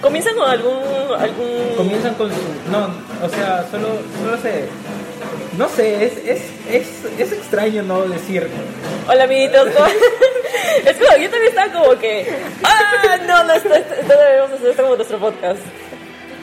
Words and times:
Comienzan 0.00 0.34
con 0.36 0.48
algún. 0.48 0.78
algún... 1.18 1.74
Comienzan 1.76 2.14
con 2.14 2.28
su... 2.30 2.70
No, 2.70 2.86
o 3.24 3.28
sea, 3.28 3.66
solo, 3.70 3.88
solo 4.22 4.38
se... 4.42 4.68
No 5.56 5.68
sé, 5.68 6.04
es, 6.04 6.16
es, 6.18 6.42
es, 6.70 6.86
es 7.18 7.32
extraño 7.32 7.82
no 7.82 8.02
decir... 8.02 8.48
Hola 9.08 9.24
amiguitos, 9.24 9.68
¿cómo- 9.76 9.86
es 9.88 10.96
como, 10.96 11.16
yo 11.16 11.30
también 11.30 11.48
estaba 11.48 11.72
como 11.72 11.98
que, 11.98 12.28
ah, 12.62 13.16
no, 13.26 13.44
no, 13.44 13.52
esto, 13.54 13.74
esto- 13.74 13.94
debemos 14.18 14.52
hacer 14.52 14.70
esto 14.70 14.82
como 14.82 14.96
nuestro 14.96 15.18
podcast. 15.18 15.58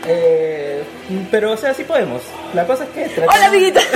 eh, 0.08 0.84
pero, 1.32 1.52
o 1.52 1.58
sea, 1.58 1.74
sí 1.74 1.84
podemos. 1.84 2.24
La 2.54 2.66
cosa 2.66 2.84
es 2.86 2.90
que... 2.90 3.06
tratamos- 3.10 3.36
Hola 3.36 3.46
amiguitos. 3.48 3.84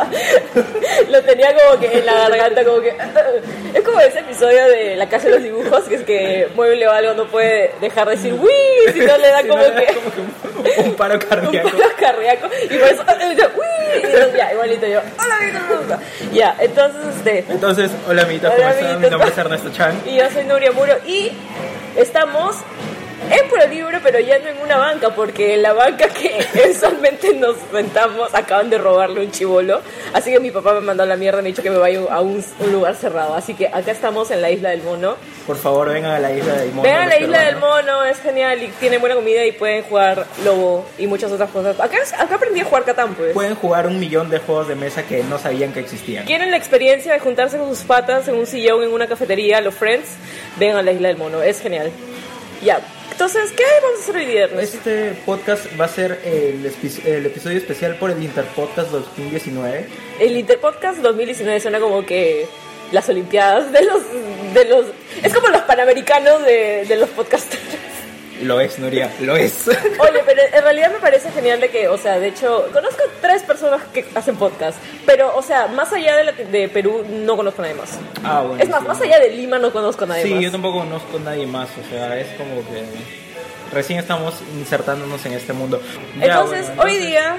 Lo 1.10 1.22
tenía 1.22 1.54
como 1.54 1.80
que 1.80 1.98
en 1.98 2.06
la 2.06 2.28
garganta, 2.28 2.64
como 2.64 2.80
que. 2.80 2.96
Es 3.74 3.80
como 3.82 3.98
ese 4.00 4.18
episodio 4.18 4.68
de 4.68 4.96
La 4.96 5.08
Casa 5.08 5.28
de 5.28 5.34
los 5.34 5.42
Dibujos, 5.42 5.84
que 5.84 5.94
es 5.94 6.02
que 6.02 6.48
mueble 6.54 6.86
o 6.86 6.90
algo 6.90 7.14
no 7.14 7.26
puede 7.26 7.72
dejar 7.80 8.06
de 8.06 8.16
decir 8.16 8.34
¡Wii! 8.34 8.92
Si 8.92 8.98
no 9.00 9.16
le 9.16 9.28
da 9.28 9.40
como 9.42 9.56
no, 9.56 9.74
que. 9.74 9.86
como 9.86 10.10
que 10.12 10.80
un, 10.80 10.88
un 10.88 10.94
paro 10.94 11.14
Un 11.18 11.20
cardíaco. 11.20 11.70
paro 11.70 11.90
cardíaco 11.98 12.48
y 12.64 12.76
por 12.78 12.88
eso 12.88 13.02
y 13.92 14.06
entonces 14.06 14.34
ya 14.36 14.52
igualito 14.52 14.86
yo 14.86 15.00
hola 15.22 15.36
amiguitos 15.36 15.98
ya 16.32 16.56
entonces 16.58 17.00
este 17.16 17.44
Entonces, 17.48 17.90
hola 18.08 18.22
amiguitos, 18.22 18.52
¿cómo 18.54 18.68
están? 18.68 19.00
Mi 19.00 19.08
nombre 19.10 19.28
es 19.30 19.38
Ernesto 19.38 19.70
Chan. 19.72 20.00
y 20.06 20.16
yo 20.16 20.30
soy 20.30 20.44
Nuria 20.44 20.72
Muro 20.72 20.94
y 21.06 21.32
estamos 21.96 22.56
en 23.30 23.48
Puro 23.48 23.66
Libro 23.66 23.98
pero 24.02 24.18
ya 24.20 24.38
no 24.38 24.48
en 24.48 24.58
una 24.58 24.76
banca 24.76 25.14
porque 25.14 25.54
en 25.54 25.62
la 25.62 25.72
banca 25.72 26.08
que 26.08 26.44
usualmente 26.70 27.34
nos 27.34 27.56
sentamos 27.72 28.34
acaban 28.34 28.70
de 28.70 28.78
robarle 28.78 29.20
un 29.20 29.30
chivolo 29.30 29.80
así 30.12 30.32
que 30.32 30.40
mi 30.40 30.50
papá 30.50 30.74
me 30.74 30.80
mandó 30.80 31.02
a 31.02 31.06
la 31.06 31.16
mierda 31.16 31.40
y 31.40 31.42
me 31.42 31.48
ha 31.48 31.52
dicho 31.52 31.62
que 31.62 31.70
me 31.70 31.78
vaya 31.78 32.00
a 32.10 32.20
un, 32.20 32.44
un 32.60 32.72
lugar 32.72 32.94
cerrado 32.96 33.34
así 33.34 33.54
que 33.54 33.68
acá 33.68 33.90
estamos 33.90 34.30
en 34.30 34.42
la 34.42 34.50
isla 34.50 34.70
del 34.70 34.82
mono 34.82 35.16
Por 35.46 35.56
favor, 35.56 35.88
vengan 35.88 36.12
a 36.12 36.18
la 36.18 36.32
isla 36.32 36.54
del 36.54 36.70
mono. 36.70 36.82
Vean 36.82 37.08
la 37.08 37.14
los 37.16 37.24
isla 37.24 37.44
del 37.44 37.56
mono, 37.56 38.04
es 38.04 38.20
genial 38.20 38.62
y 38.62 38.68
tiene 38.68 38.98
buena 38.98 39.14
comida 39.14 39.44
y 39.44 39.52
pueden 39.52 39.82
jugar 39.84 40.26
lobo 40.44 40.86
y 40.98 41.06
muchas 41.06 41.32
otras 41.32 41.50
cosas. 41.50 41.78
Acá, 41.80 41.98
acá 42.18 42.34
aprendí 42.36 42.60
a 42.60 42.64
jugar 42.64 42.84
Catán, 42.84 43.14
pues. 43.14 43.32
Pueden 43.32 43.54
jugar 43.54 43.86
un 43.86 43.98
millón 43.98 44.30
de 44.30 44.38
juegos 44.38 44.68
de 44.68 44.74
mesa 44.74 45.02
que 45.02 45.22
no 45.24 45.38
sabían 45.38 45.72
que 45.72 45.80
existían. 45.80 46.24
¿Quieren 46.26 46.50
la 46.50 46.56
experiencia 46.56 47.12
de 47.12 47.18
juntarse 47.18 47.58
con 47.58 47.68
sus 47.68 47.84
patas 47.84 48.28
en 48.28 48.36
un 48.36 48.46
sillón 48.46 48.82
en 48.82 48.92
una 48.92 49.06
cafetería, 49.06 49.60
los 49.60 49.74
friends? 49.74 50.10
Vengan 50.58 50.78
a 50.78 50.82
la 50.82 50.92
isla 50.92 51.08
del 51.08 51.16
mono, 51.16 51.42
es 51.42 51.60
genial. 51.60 51.90
Ya, 52.62 52.80
entonces, 53.12 53.52
¿qué 53.52 53.62
vamos 53.82 54.00
a 54.00 54.02
hacer 54.02 54.16
hoy 54.16 54.26
viernes? 54.26 54.74
Este 54.74 55.12
podcast 55.26 55.66
va 55.78 55.84
a 55.84 55.88
ser 55.88 56.18
el, 56.24 56.64
episodio 56.64 57.58
especial 57.58 57.96
por 57.96 58.10
el 58.10 58.22
Interpodcast 58.22 58.90
2019. 58.90 59.86
El 60.18 60.36
Interpodcast 60.38 60.98
2019 60.98 61.60
suena 61.60 61.78
como 61.78 62.04
que 62.06 62.46
las 62.90 63.08
olimpiadas 63.10 63.70
de 63.70 63.82
los... 63.82 64.02
De 64.54 64.64
los 64.64 64.86
es 65.22 65.32
como 65.34 65.48
los 65.48 65.60
panamericanos 65.62 66.42
de, 66.44 66.86
de 66.88 66.96
los 66.96 67.10
podcasters. 67.10 67.91
Lo 68.42 68.60
es, 68.60 68.78
Nuria, 68.78 69.10
lo 69.20 69.36
es. 69.36 69.68
Oye, 69.68 70.22
pero 70.26 70.42
en 70.52 70.62
realidad 70.62 70.92
me 70.92 70.98
parece 70.98 71.30
genial 71.32 71.60
de 71.60 71.68
que, 71.70 71.88
o 71.88 71.96
sea, 71.98 72.18
de 72.18 72.28
hecho, 72.28 72.68
conozco 72.72 73.02
tres 73.20 73.42
personas 73.42 73.82
que 73.92 74.04
hacen 74.14 74.36
podcast, 74.36 74.78
pero, 75.06 75.34
o 75.36 75.42
sea, 75.42 75.66
más 75.68 75.92
allá 75.92 76.16
de, 76.16 76.24
la- 76.24 76.32
de 76.32 76.68
Perú, 76.68 77.04
no 77.08 77.36
conozco 77.36 77.62
a 77.62 77.66
nadie 77.66 77.78
más. 77.80 77.98
Ah, 78.24 78.42
bueno. 78.46 78.62
Es 78.62 78.68
más, 78.68 78.82
sí. 78.82 78.88
más 78.88 79.00
allá 79.00 79.18
de 79.20 79.30
Lima 79.30 79.58
no 79.58 79.72
conozco 79.72 80.04
a 80.04 80.08
nadie 80.08 80.24
Sí, 80.24 80.34
más. 80.34 80.42
yo 80.42 80.50
tampoco 80.50 80.78
conozco 80.80 81.16
a 81.16 81.20
nadie 81.20 81.46
más, 81.46 81.68
o 81.84 81.88
sea, 81.90 82.18
es 82.18 82.26
como 82.36 82.56
que 82.68 82.82
recién 83.72 83.98
estamos 83.98 84.34
insertándonos 84.58 85.24
en 85.26 85.32
este 85.32 85.52
mundo. 85.52 85.80
Ya, 86.18 86.24
Entonces, 86.26 86.66
bueno, 86.66 86.82
hoy 86.82 86.90
entonces, 86.96 87.06
día, 87.08 87.36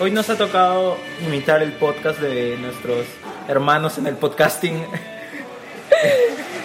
Hoy 0.00 0.12
nos 0.12 0.30
ha 0.30 0.36
tocado 0.38 0.96
imitar 1.26 1.60
el 1.60 1.72
podcast 1.72 2.20
de 2.20 2.56
nuestros 2.58 3.04
hermanos 3.48 3.98
en 3.98 4.06
el 4.06 4.14
podcasting. 4.16 4.84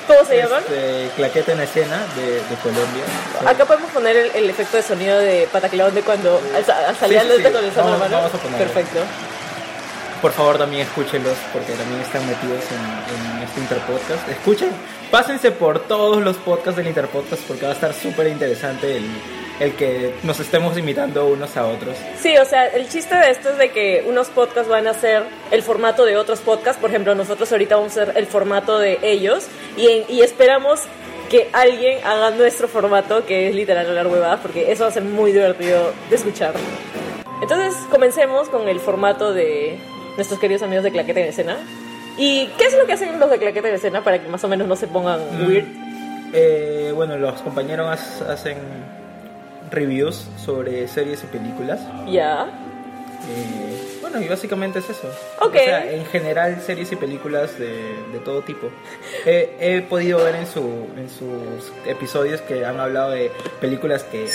¿Cómo 0.08 0.26
se 0.26 0.38
llaman? 0.38 0.60
Este, 0.64 1.10
Claqueta 1.16 1.52
en 1.54 1.62
escena 1.62 2.06
de, 2.16 2.34
de 2.36 2.56
Colombia. 2.62 3.04
Acá 3.46 3.66
podemos 3.66 3.90
poner 3.92 4.16
el, 4.18 4.32
el 4.36 4.50
efecto 4.50 4.78
de 4.78 4.84
sonido 4.84 5.18
de 5.20 5.48
Pataclón 5.52 5.94
de 5.94 6.02
cuando 6.02 6.42
sa- 6.66 6.90
al 6.90 6.96
salir 6.96 7.20
Sí, 7.22 7.28
sí, 7.30 7.36
sí. 7.38 7.44
con 7.44 7.66
el 7.66 7.72
mano. 8.00 8.16
vamos 8.18 8.34
a 8.34 8.38
ponerlo. 8.38 8.58
Perfecto. 8.58 9.00
Por 10.22 10.32
favor, 10.32 10.58
también 10.58 10.84
escúchenlos 10.88 11.36
porque 11.52 11.74
también 11.74 12.00
están 12.02 12.26
metidos 12.26 12.64
en, 12.72 13.38
en 13.38 13.44
este 13.44 13.60
Interpodcast. 13.60 14.30
Escuchen, 14.30 14.70
pásense 15.12 15.52
por 15.52 15.80
todos 15.80 16.22
los 16.24 16.38
podcasts 16.38 16.78
del 16.78 16.88
Interpodcast 16.88 17.42
porque 17.44 17.66
va 17.66 17.72
a 17.72 17.76
estar 17.76 17.94
súper 17.94 18.28
interesante 18.28 18.96
el, 18.98 19.04
el 19.60 19.74
que 19.76 20.14
nos 20.24 20.40
estemos 20.40 20.78
imitando 20.78 21.28
unos 21.28 21.56
a 21.58 21.66
otros. 21.68 21.96
Sí, 22.20 22.36
o 22.38 22.46
sea, 22.46 22.68
el 22.68 22.88
chiste 22.90 23.16
de 23.16 23.30
esto 23.32 23.50
es 23.52 23.58
de 23.58 23.70
que 23.72 24.04
unos 24.08 24.28
podcasts 24.30 24.70
van 24.70 24.88
a 24.88 24.94
ser 24.94 25.24
el 25.52 25.62
formato 25.62 26.06
de 26.06 26.18
otros 26.18 26.40
podcasts. 26.40 26.80
Por 26.82 26.90
ejemplo, 26.90 27.14
nosotros 27.16 27.52
ahorita 27.52 27.76
vamos 27.76 27.96
a 27.98 28.04
hacer 28.04 28.18
el 28.18 28.26
formato 28.26 28.80
de 28.80 28.98
ellos 29.04 29.46
y, 29.78 29.88
en- 29.88 30.04
y 30.10 30.22
esperamos 30.22 30.82
que 31.30 31.50
alguien 31.54 32.00
haga 32.06 32.32
nuestro 32.32 32.68
formato, 32.68 33.26
que 33.26 33.50
es 33.50 33.56
literal 33.56 33.88
hablar 33.88 34.08
huevadas, 34.08 34.40
porque 34.42 34.72
eso 34.72 34.84
va 34.84 34.90
a 34.90 34.94
ser 34.94 35.04
muy 35.04 35.32
divertido 35.32 35.92
de 36.10 36.16
escuchar. 36.16 36.54
Entonces, 37.42 37.74
comencemos 37.90 38.50
con 38.50 38.68
el 38.70 38.80
formato 38.80 39.34
de 39.34 39.78
nuestros 40.16 40.40
queridos 40.40 40.62
amigos 40.64 40.84
de 40.84 40.92
Claqueta 40.92 41.20
en 41.22 41.28
Escena. 41.28 41.58
¿Y 42.18 42.48
qué 42.58 42.66
es 42.66 42.78
lo 42.78 42.86
que 42.86 42.94
hacen 42.94 43.20
los 43.20 43.30
de 43.32 43.40
Claqueta 43.40 43.70
en 43.70 43.76
Escena 43.76 44.04
para 44.04 44.22
que 44.22 44.28
más 44.30 44.44
o 44.44 44.48
menos 44.48 44.68
no 44.68 44.76
se 44.76 44.88
pongan 44.88 45.20
Mm. 45.32 45.48
weird? 45.48 45.66
Eh, 46.34 46.92
bueno, 46.96 47.18
los 47.18 47.42
compañeros 47.42 47.88
ha- 48.22 48.32
hacen 48.34 48.58
reviews 49.74 50.26
sobre 50.44 50.88
series 50.88 51.24
y 51.24 51.28
películas. 51.28 51.80
Ya. 52.10 52.48
Eh, 53.30 53.98
bueno, 54.02 54.22
y 54.22 54.28
básicamente 54.28 54.80
es 54.80 54.90
eso. 54.90 55.08
Ok. 55.42 55.56
O 55.56 55.60
sea, 55.60 55.92
en 55.92 56.06
general, 56.06 56.62
series 56.62 56.92
y 56.92 56.96
películas 56.96 57.58
de, 57.58 57.96
de 58.12 58.20
todo 58.24 58.42
tipo. 58.42 58.68
He- 59.26 59.56
he 59.60 59.82
podido 59.82 60.24
ver 60.24 60.36
en, 60.36 60.46
su, 60.48 60.62
en 60.98 61.10
sus 61.10 61.72
episodios 61.86 62.42
que 62.42 62.66
han 62.66 62.80
hablado 62.80 63.12
de 63.12 63.32
películas 63.62 64.04
que 64.04 64.28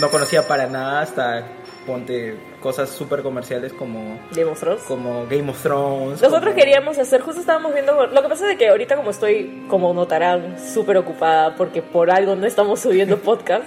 no 0.00 0.08
conocía 0.10 0.46
para 0.46 0.66
nada 0.66 1.00
hasta 1.00 1.46
ponte 1.86 2.36
cosas 2.60 2.90
súper 2.90 3.22
comerciales 3.22 3.72
como, 3.72 4.18
Game 4.32 4.50
of 4.50 4.60
Thrones. 4.60 4.82
como 4.82 5.26
Game 5.26 5.50
of 5.50 5.62
Thrones. 5.62 6.20
Nosotros 6.20 6.50
como- 6.52 6.54
queríamos 6.54 6.98
hacer, 6.98 7.22
justo 7.22 7.40
estábamos 7.40 7.72
viendo, 7.72 8.06
lo 8.06 8.22
que 8.22 8.28
pasa 8.28 8.50
es 8.52 8.58
que 8.58 8.68
ahorita 8.68 8.94
como 8.96 9.10
estoy, 9.10 9.64
como 9.68 9.94
notarán, 9.94 10.56
súper 10.60 10.98
ocupada 10.98 11.56
porque 11.56 11.80
por 11.80 12.10
algo 12.10 12.36
no 12.36 12.46
estamos 12.46 12.80
subiendo 12.80 13.16
podcast, 13.22 13.64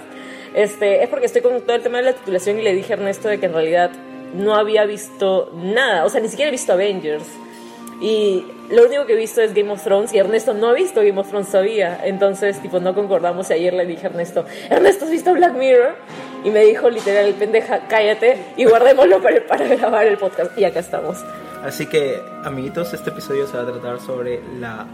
este, 0.54 1.02
es 1.02 1.08
porque 1.08 1.26
estoy 1.26 1.42
con 1.42 1.60
todo 1.62 1.76
el 1.76 1.82
tema 1.82 1.98
de 1.98 2.04
la 2.04 2.12
titulación 2.12 2.58
y 2.58 2.62
le 2.62 2.74
dije 2.74 2.92
a 2.92 2.96
Ernesto 2.96 3.28
de 3.28 3.38
que 3.38 3.46
en 3.46 3.52
realidad 3.54 3.90
no 4.34 4.54
había 4.54 4.84
visto 4.86 5.50
nada, 5.54 6.04
o 6.04 6.08
sea, 6.08 6.20
ni 6.20 6.28
siquiera 6.28 6.48
he 6.48 6.52
visto 6.52 6.72
Avengers. 6.72 7.26
Y 8.00 8.44
lo 8.70 8.86
único 8.86 9.06
que 9.06 9.12
he 9.12 9.16
visto 9.16 9.40
es 9.42 9.54
Game 9.54 9.70
of 9.70 9.80
Thrones 9.84 10.12
y 10.12 10.18
Ernesto 10.18 10.54
no 10.54 10.70
ha 10.70 10.72
visto 10.72 11.00
Game 11.02 11.20
of 11.20 11.28
Thrones 11.28 11.48
todavía. 11.52 12.00
Entonces, 12.02 12.60
tipo, 12.60 12.80
no 12.80 12.94
concordamos 12.96 13.48
y 13.50 13.52
ayer 13.52 13.72
le 13.74 13.86
dije 13.86 14.08
a 14.08 14.10
Ernesto, 14.10 14.44
Ernesto, 14.70 15.04
¿has 15.04 15.10
visto 15.12 15.32
Black 15.34 15.54
Mirror? 15.54 15.94
Y 16.42 16.50
me 16.50 16.64
dijo 16.64 16.90
literal, 16.90 17.32
pendeja, 17.34 17.86
cállate 17.86 18.38
y 18.56 18.64
guardémoslo 18.64 19.22
para, 19.22 19.46
para 19.46 19.68
grabar 19.68 20.06
el 20.06 20.18
podcast. 20.18 20.58
Y 20.58 20.64
acá 20.64 20.80
estamos. 20.80 21.18
Así 21.62 21.86
que, 21.86 22.20
amiguitos, 22.42 22.92
este 22.92 23.10
episodio 23.10 23.46
se 23.46 23.56
va 23.56 23.62
a 23.62 23.66
tratar 23.66 24.00
sobre 24.00 24.40
la 24.58 24.84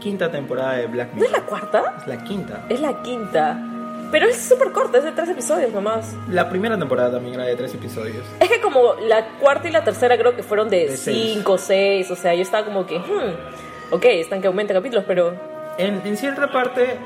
quinta 0.00 0.28
temporada 0.32 0.78
de 0.78 0.86
Black 0.88 1.14
¿No 1.14 1.22
es 1.22 1.30
Mirror. 1.30 1.42
la 1.42 1.46
cuarta? 1.46 1.94
Es 2.00 2.06
la 2.08 2.24
quinta. 2.24 2.64
Es 2.68 2.80
la 2.80 3.02
quinta. 3.02 3.68
Pero 4.12 4.28
es 4.28 4.36
súper 4.36 4.70
corta, 4.72 4.98
es 4.98 5.04
de 5.04 5.12
tres 5.12 5.30
episodios 5.30 5.72
nomás. 5.72 6.14
La 6.28 6.48
primera 6.48 6.78
temporada 6.78 7.12
también 7.12 7.34
era 7.34 7.44
de 7.44 7.56
tres 7.56 7.74
episodios. 7.74 8.24
Es 8.38 8.48
que 8.48 8.60
como 8.60 8.94
la 9.08 9.26
cuarta 9.40 9.68
y 9.68 9.72
la 9.72 9.82
tercera 9.82 10.16
creo 10.18 10.36
que 10.36 10.42
fueron 10.42 10.68
de, 10.68 10.86
De 10.88 10.96
seis. 10.96 11.32
cinco, 11.34 11.56
seis, 11.58 12.10
o 12.10 12.14
sea, 12.16 12.34
yo 12.34 12.42
estaba 12.42 12.64
como 12.66 12.86
que, 12.86 12.98
hmm, 12.98 13.90
ok, 13.90 14.04
están 14.04 14.40
que 14.42 14.46
aumenten 14.46 14.76
capítulos, 14.76 15.04
pero 15.08 15.34
En, 15.78 16.02
en 16.04 16.16
cierta 16.16 16.52
parte, 16.52 16.98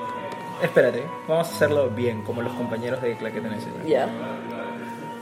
espérate, 0.63 1.05
vamos 1.29 1.49
a 1.49 1.55
hacerlo 1.55 1.89
bien, 1.91 2.23
como 2.23 2.43
los 2.43 2.53
compañeros 2.55 3.01
de 3.01 3.17
Claqueta 3.17 3.49
ya. 3.87 4.09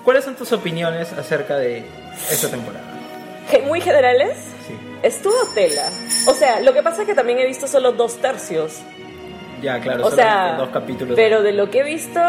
¿Cuáles 0.03 0.25
son 0.25 0.35
tus 0.35 0.53
opiniones 0.53 1.13
acerca 1.13 1.57
de 1.57 1.85
esta 2.31 2.49
temporada? 2.51 2.85
Muy 3.67 3.81
generales, 3.81 4.37
Sí, 4.67 4.75
estuvo 5.03 5.35
tela. 5.55 5.89
O 6.27 6.33
sea, 6.33 6.61
lo 6.61 6.73
que 6.73 6.83
pasa 6.83 7.03
es 7.03 7.07
que 7.09 7.15
también 7.15 7.39
he 7.39 7.47
visto 7.47 7.67
solo 7.67 7.93
dos 7.93 8.17
tercios. 8.17 8.81
Ya, 9.65 9.81
claro, 9.81 10.07
O 10.07 10.11
sea, 10.11 10.57
dos 10.59 10.69
capítulos. 10.69 11.17
pero 11.17 11.43
de 11.43 11.53
lo 11.53 11.71
que 11.71 11.81
he 11.81 11.83
visto, 11.83 12.21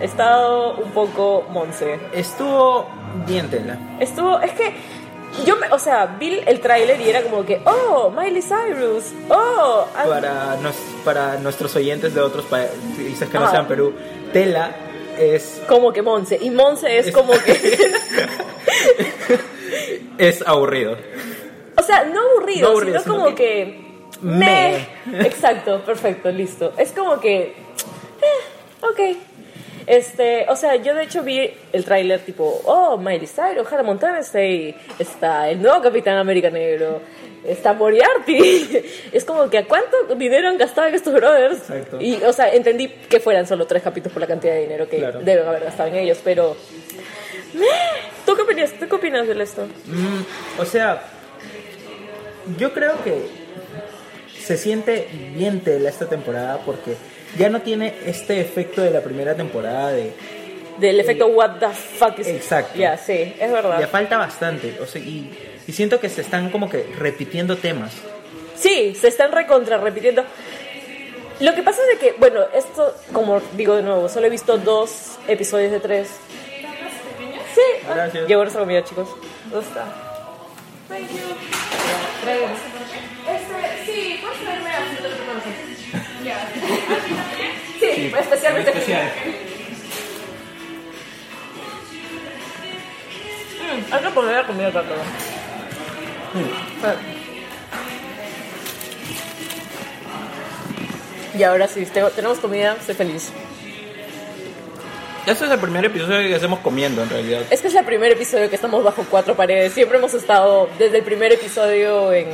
he 0.00 0.04
estado 0.04 0.74
un 0.76 0.90
poco 0.90 1.44
monse. 1.50 1.98
Estuvo 2.12 2.86
bien 3.26 3.48
tela. 3.48 3.78
Estuvo, 4.00 4.40
es 4.40 4.52
que 4.52 4.74
yo, 5.44 5.56
me, 5.56 5.68
o 5.70 5.78
sea, 5.78 6.16
vi 6.18 6.40
el 6.46 6.60
tráiler 6.60 7.00
y 7.00 7.10
era 7.10 7.22
como 7.22 7.44
que, 7.44 7.60
oh, 7.64 8.10
Miley 8.10 8.42
Cyrus, 8.42 9.12
oh, 9.30 9.86
Para, 10.08 10.56
nos, 10.62 10.74
para 11.04 11.36
nuestros 11.38 11.74
oyentes 11.76 12.14
de 12.14 12.20
otros 12.20 12.44
países 12.46 13.28
que 13.28 13.38
no 13.38 13.50
sean 13.50 13.66
Perú, 13.66 13.92
tela 14.32 14.70
es, 15.18 15.62
como 15.68 15.92
que 15.92 16.02
Monse. 16.02 16.38
Y 16.40 16.50
Monse 16.50 16.98
es 16.98 17.08
Es- 17.08 17.14
como 17.14 17.32
que, 17.32 17.48
es 20.18 20.46
aburrido. 20.46 20.96
o 21.76 21.82
sea, 21.82 22.04
no 22.04 22.20
aburrido, 22.30 22.66
No 22.68 22.72
aburrido, 22.72 23.00
sino 23.00 23.02
sino 23.02 23.14
como 23.24 23.34
que- 23.34 23.36
que, 23.36 23.85
me. 24.22 24.86
Me. 25.06 25.26
Exacto, 25.26 25.80
perfecto, 25.84 26.30
listo. 26.30 26.72
Es 26.76 26.92
como 26.92 27.20
que, 27.20 27.40
eh, 27.42 28.82
ok. 28.82 29.16
Este, 29.86 30.46
o 30.48 30.56
sea, 30.56 30.74
yo 30.76 30.94
de 30.96 31.04
hecho 31.04 31.22
vi 31.22 31.48
el 31.72 31.84
tráiler 31.84 32.18
tipo, 32.20 32.60
oh, 32.64 32.96
Miley 32.98 33.28
Cyrus, 33.28 33.70
Hannah 33.70 33.84
Montana 33.84 34.18
está 34.18 34.38
ahí, 34.38 34.74
está 34.98 35.48
el 35.48 35.62
nuevo 35.62 35.80
Capitán 35.80 36.16
América 36.18 36.50
Negro, 36.50 37.00
está 37.46 37.72
Moriarty. 37.72 38.82
es 39.12 39.24
como 39.24 39.48
que 39.48 39.58
a 39.58 39.64
cuánto 39.64 39.96
dinero 40.16 40.48
han 40.48 40.58
gastado 40.58 40.88
en 40.88 40.96
estos 40.96 41.14
brothers. 41.14 41.58
Exacto. 41.70 41.98
Y, 42.00 42.16
o 42.24 42.32
sea, 42.32 42.52
entendí 42.52 42.88
que 42.88 43.20
fueran 43.20 43.46
solo 43.46 43.64
tres 43.66 43.82
capítulos 43.84 44.12
por 44.12 44.22
la 44.22 44.26
cantidad 44.26 44.54
de 44.54 44.62
dinero 44.62 44.88
que 44.88 44.98
Claro. 44.98 45.20
deben 45.20 45.46
haber 45.46 45.62
gastado 45.64 45.88
en 45.90 45.96
ellos, 45.96 46.18
pero... 46.24 46.56
¿Tú 48.26 48.34
qué 48.34 48.42
opinas? 48.42 48.72
¿Tú 48.72 48.88
qué 48.88 48.94
opinas 48.96 49.26
de 49.28 49.40
esto? 49.40 49.66
Mm, 49.86 50.60
o 50.60 50.64
sea, 50.64 51.00
yo 52.58 52.72
creo 52.72 53.02
que 53.04 53.35
se 54.46 54.56
siente 54.56 55.08
bien 55.34 55.60
tela 55.60 55.88
esta 55.88 56.08
temporada 56.08 56.60
porque 56.64 56.94
ya 57.36 57.48
no 57.48 57.62
tiene 57.62 57.94
este 58.06 58.40
efecto 58.40 58.80
de 58.80 58.90
la 58.92 59.00
primera 59.00 59.34
temporada 59.34 59.90
de 59.90 60.12
Del 60.78 61.00
efecto 61.00 61.26
what 61.26 61.58
the 61.58 61.68
fuck 61.68 62.16
is... 62.20 62.28
Exacto. 62.28 62.78
Ya, 62.78 62.96
sí, 62.96 63.34
es 63.40 63.50
verdad. 63.50 63.80
ya 63.80 63.88
falta 63.88 64.16
bastante, 64.18 64.78
o 64.80 64.86
sea, 64.86 65.02
y, 65.02 65.36
y 65.66 65.72
siento 65.72 65.98
que 65.98 66.08
se 66.08 66.20
están 66.20 66.50
como 66.50 66.70
que 66.70 66.86
repitiendo 66.96 67.56
temas. 67.56 67.92
Sí, 68.54 68.94
se 68.94 69.08
están 69.08 69.32
recontra 69.32 69.78
repitiendo. 69.78 70.24
Lo 71.40 71.52
que 71.54 71.62
pasa 71.64 71.80
es 71.82 71.98
de 71.98 72.06
que, 72.06 72.16
bueno, 72.16 72.42
esto, 72.54 72.94
como 73.12 73.40
digo 73.56 73.74
de 73.74 73.82
nuevo, 73.82 74.08
solo 74.08 74.26
he 74.26 74.30
visto 74.30 74.58
dos 74.58 75.18
episodios 75.26 75.72
de 75.72 75.80
tres. 75.80 76.08
Sí, 77.54 77.86
ah. 77.88 78.08
Llegó 78.28 78.42
nuestra 78.42 78.60
comida, 78.60 78.84
chicos. 78.84 79.08
¿Dónde 79.50 79.66
está? 79.66 79.86
Thank 80.88 81.10
you. 81.10 82.75
Sí, 87.80 88.12
especialmente. 88.18 88.72
Mm, 93.60 93.92
hay 93.94 94.02
que 94.02 94.10
poner 94.10 94.36
la 94.36 94.46
comida 94.46 94.68
acá. 94.68 94.82
Ah. 96.84 96.94
Y 101.38 101.42
ahora 101.42 101.68
sí, 101.68 101.84
te- 101.86 102.02
tenemos 102.10 102.38
comida, 102.38 102.76
estoy 102.78 102.94
feliz. 102.94 103.30
Este 105.26 105.44
es 105.44 105.50
el 105.50 105.58
primer 105.58 105.84
episodio 105.84 106.28
que 106.28 106.34
hacemos 106.36 106.60
comiendo 106.60 107.02
en 107.02 107.10
realidad. 107.10 107.42
Es 107.50 107.60
que 107.60 107.68
es 107.68 107.74
el 107.74 107.84
primer 107.84 108.12
episodio 108.12 108.48
que 108.48 108.54
estamos 108.54 108.84
bajo 108.84 109.04
cuatro 109.10 109.34
paredes. 109.34 109.72
Siempre 109.72 109.98
hemos 109.98 110.14
estado 110.14 110.68
desde 110.78 110.98
el 110.98 111.02
primer 111.04 111.32
episodio 111.32 112.12
en, 112.12 112.28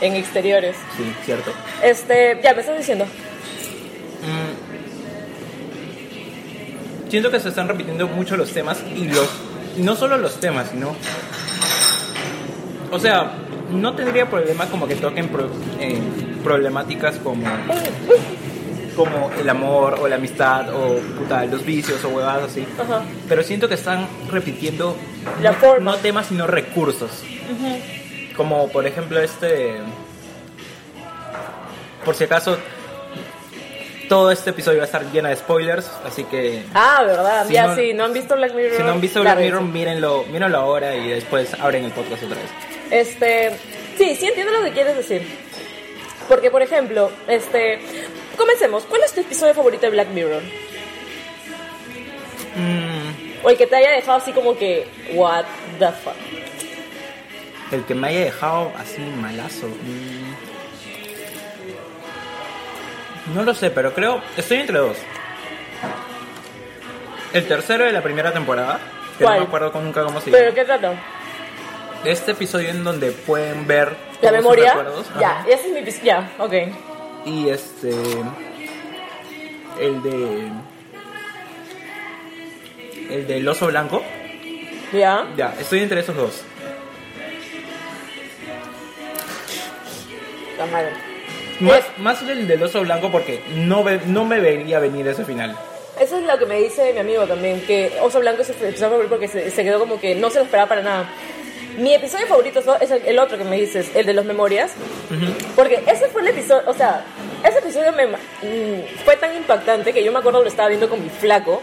en 0.00 0.16
exteriores. 0.16 0.74
Sí, 0.96 1.04
cierto. 1.24 1.52
Este, 1.82 2.40
ya, 2.42 2.54
me 2.54 2.60
estás 2.62 2.78
diciendo. 2.78 3.06
Siento 7.14 7.30
que 7.30 7.38
se 7.38 7.50
están 7.50 7.68
repitiendo 7.68 8.08
mucho 8.08 8.36
los 8.36 8.50
temas 8.50 8.82
y 8.92 9.04
los 9.04 9.28
y 9.78 9.82
no 9.82 9.94
solo 9.94 10.18
los 10.18 10.40
temas, 10.40 10.70
sino 10.72 10.96
o 12.90 12.98
sea, 12.98 13.30
no 13.70 13.94
tendría 13.94 14.28
problema 14.28 14.66
como 14.66 14.88
que 14.88 14.96
toquen 14.96 15.28
pro- 15.28 15.48
eh, 15.78 15.96
problemáticas 16.42 17.14
como 17.22 17.44
como 18.96 19.30
el 19.38 19.48
amor 19.48 20.00
o 20.02 20.08
la 20.08 20.16
amistad 20.16 20.74
o 20.74 20.96
puta, 21.16 21.44
los 21.46 21.64
vicios 21.64 22.02
o 22.04 22.08
huevadas 22.08 22.50
así. 22.50 22.66
Ajá. 22.82 23.02
Pero 23.28 23.44
siento 23.44 23.68
que 23.68 23.74
están 23.74 24.08
repitiendo 24.32 24.96
La 25.40 25.52
no, 25.52 25.58
forma. 25.58 25.92
no 25.92 25.96
temas 25.98 26.26
sino 26.26 26.48
recursos. 26.48 27.22
Como 28.36 28.66
por 28.70 28.88
ejemplo 28.88 29.20
este 29.20 29.76
por 32.04 32.16
si 32.16 32.24
acaso 32.24 32.58
todo 34.08 34.30
este 34.30 34.50
episodio 34.50 34.78
va 34.78 34.84
a 34.84 34.86
estar 34.86 35.10
lleno 35.12 35.28
de 35.28 35.36
spoilers, 35.36 35.90
así 36.04 36.24
que 36.24 36.62
Ah, 36.74 37.02
¿verdad? 37.04 37.46
Si 37.46 37.52
ya, 37.54 37.66
no- 37.68 37.74
sí, 37.76 37.92
¿no 37.94 38.04
han 38.04 38.12
visto 38.12 38.36
Black 38.36 38.54
Mirror? 38.54 38.76
si 38.76 38.82
no 38.82 38.90
han 38.92 39.00
visto 39.00 39.20
Black 39.20 39.38
Mirror, 39.38 39.62
mírenlo, 39.62 40.24
mírenlo 40.30 40.58
ahora 40.58 40.94
y 40.96 41.08
después 41.08 41.54
abren 41.54 41.84
el 41.84 41.92
podcast 41.92 42.22
otra 42.22 42.36
vez. 42.36 42.50
Este, 42.90 43.50
sí, 43.98 44.14
sí 44.16 44.26
entiendo 44.26 44.52
lo 44.52 44.62
que 44.64 44.72
quieres 44.72 44.96
decir. 44.96 45.22
Porque, 46.28 46.50
por 46.50 46.62
ejemplo, 46.62 47.10
este, 47.28 47.80
comencemos. 48.36 48.84
¿Cuál 48.84 49.02
es 49.04 49.12
tu 49.12 49.20
episodio 49.20 49.52
favorito 49.54 49.82
de 49.82 49.90
Black 49.90 50.08
Mirror? 50.08 50.42
Mm, 52.56 53.44
O 53.44 53.50
el 53.50 53.56
que 53.56 53.66
te 53.66 53.76
haya 53.76 53.90
dejado 53.90 54.18
así 54.18 54.32
como 54.32 54.56
que, 54.56 54.86
what 55.12 55.44
the 55.78 55.88
fuck. 55.88 56.14
el 57.72 57.84
que 57.84 57.94
me 57.94 58.08
haya 58.08 58.20
dejado 58.26 58.72
así 58.78 59.00
malazo. 59.20 59.66
mm, 59.66 60.23
no 63.32 63.42
lo 63.42 63.54
sé, 63.54 63.70
pero 63.70 63.92
creo, 63.94 64.20
estoy 64.36 64.58
entre 64.58 64.78
dos. 64.78 64.96
El 67.32 67.46
tercero 67.48 67.84
de 67.84 67.92
la 67.92 68.02
primera 68.02 68.32
temporada, 68.32 68.78
que 69.18 69.24
¿Cuál? 69.24 69.36
no 69.36 69.40
me 69.42 69.46
acuerdo 69.48 69.72
con- 69.72 69.84
nunca 69.84 70.04
cómo 70.04 70.20
se 70.20 70.30
¿Pero 70.30 70.44
llama. 70.44 70.54
qué 70.54 70.64
trata? 70.64 70.92
Este 72.04 72.32
episodio 72.32 72.68
en 72.68 72.84
donde 72.84 73.10
pueden 73.12 73.66
ver 73.66 73.96
¿La 74.20 74.30
memoria? 74.30 74.74
Ya, 75.18 75.44
ese 75.48 75.66
es 75.68 75.72
mi 75.72 75.78
episodio. 75.80 76.04
Ya, 76.04 76.30
ok. 76.38 76.52
Y 77.24 77.48
este. 77.48 77.90
El 79.80 80.02
de. 80.02 80.48
El 83.10 83.26
del 83.26 83.48
oso 83.48 83.66
blanco. 83.68 84.02
Ya. 84.92 85.26
Ya, 85.36 85.54
estoy 85.58 85.80
entre 85.80 86.00
esos 86.00 86.14
dos. 86.14 86.42
Está 90.52 90.66
mal. 90.66 90.88
Más, 91.60 91.78
Es- 91.78 91.98
más 91.98 92.22
el 92.22 92.46
del 92.46 92.62
oso 92.62 92.80
blanco 92.82 93.10
porque 93.10 93.40
no, 93.54 93.84
ve- 93.84 94.00
no 94.06 94.24
me 94.24 94.40
vería 94.40 94.78
venir 94.80 95.06
ese 95.08 95.24
final. 95.24 95.56
Eso 96.00 96.18
es 96.18 96.24
lo 96.24 96.36
que 96.38 96.46
me 96.46 96.58
dice 96.58 96.92
mi 96.92 96.98
amigo 96.98 97.24
también, 97.26 97.60
que 97.60 97.92
Oso 98.02 98.18
Blanco 98.18 98.42
es 98.42 98.48
su 98.48 98.52
episodio 98.54 98.90
favorito 98.90 99.10
porque 99.10 99.28
se, 99.28 99.50
se 99.52 99.62
quedó 99.62 99.78
como 99.78 100.00
que 100.00 100.16
no 100.16 100.28
se 100.28 100.38
lo 100.38 100.44
esperaba 100.44 100.68
para 100.68 100.82
nada. 100.82 101.08
Mi 101.78 101.94
episodio 101.94 102.26
favorito 102.26 102.60
es 102.80 102.90
el, 102.90 103.02
el 103.06 103.18
otro 103.20 103.38
que 103.38 103.44
me 103.44 103.56
dices, 103.60 103.90
el 103.94 104.04
de 104.06 104.12
los 104.12 104.24
memorias, 104.24 104.72
porque 105.54 105.82
ese 105.86 106.06
fue 106.08 106.22
el 106.22 106.28
episodio, 106.28 106.62
o 106.68 106.74
sea, 106.74 107.04
ese 107.48 107.58
episodio 107.60 107.92
me, 107.92 108.06
mm, 108.08 108.84
fue 109.04 109.16
tan 109.16 109.36
impactante 109.36 109.92
que 109.92 110.02
yo 110.04 110.10
me 110.12 110.18
acuerdo 110.18 110.42
lo 110.42 110.48
estaba 110.48 110.68
viendo 110.68 110.88
con 110.88 111.00
mi 111.02 111.08
flaco 111.10 111.62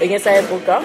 en 0.00 0.12
esa 0.12 0.36
época, 0.38 0.80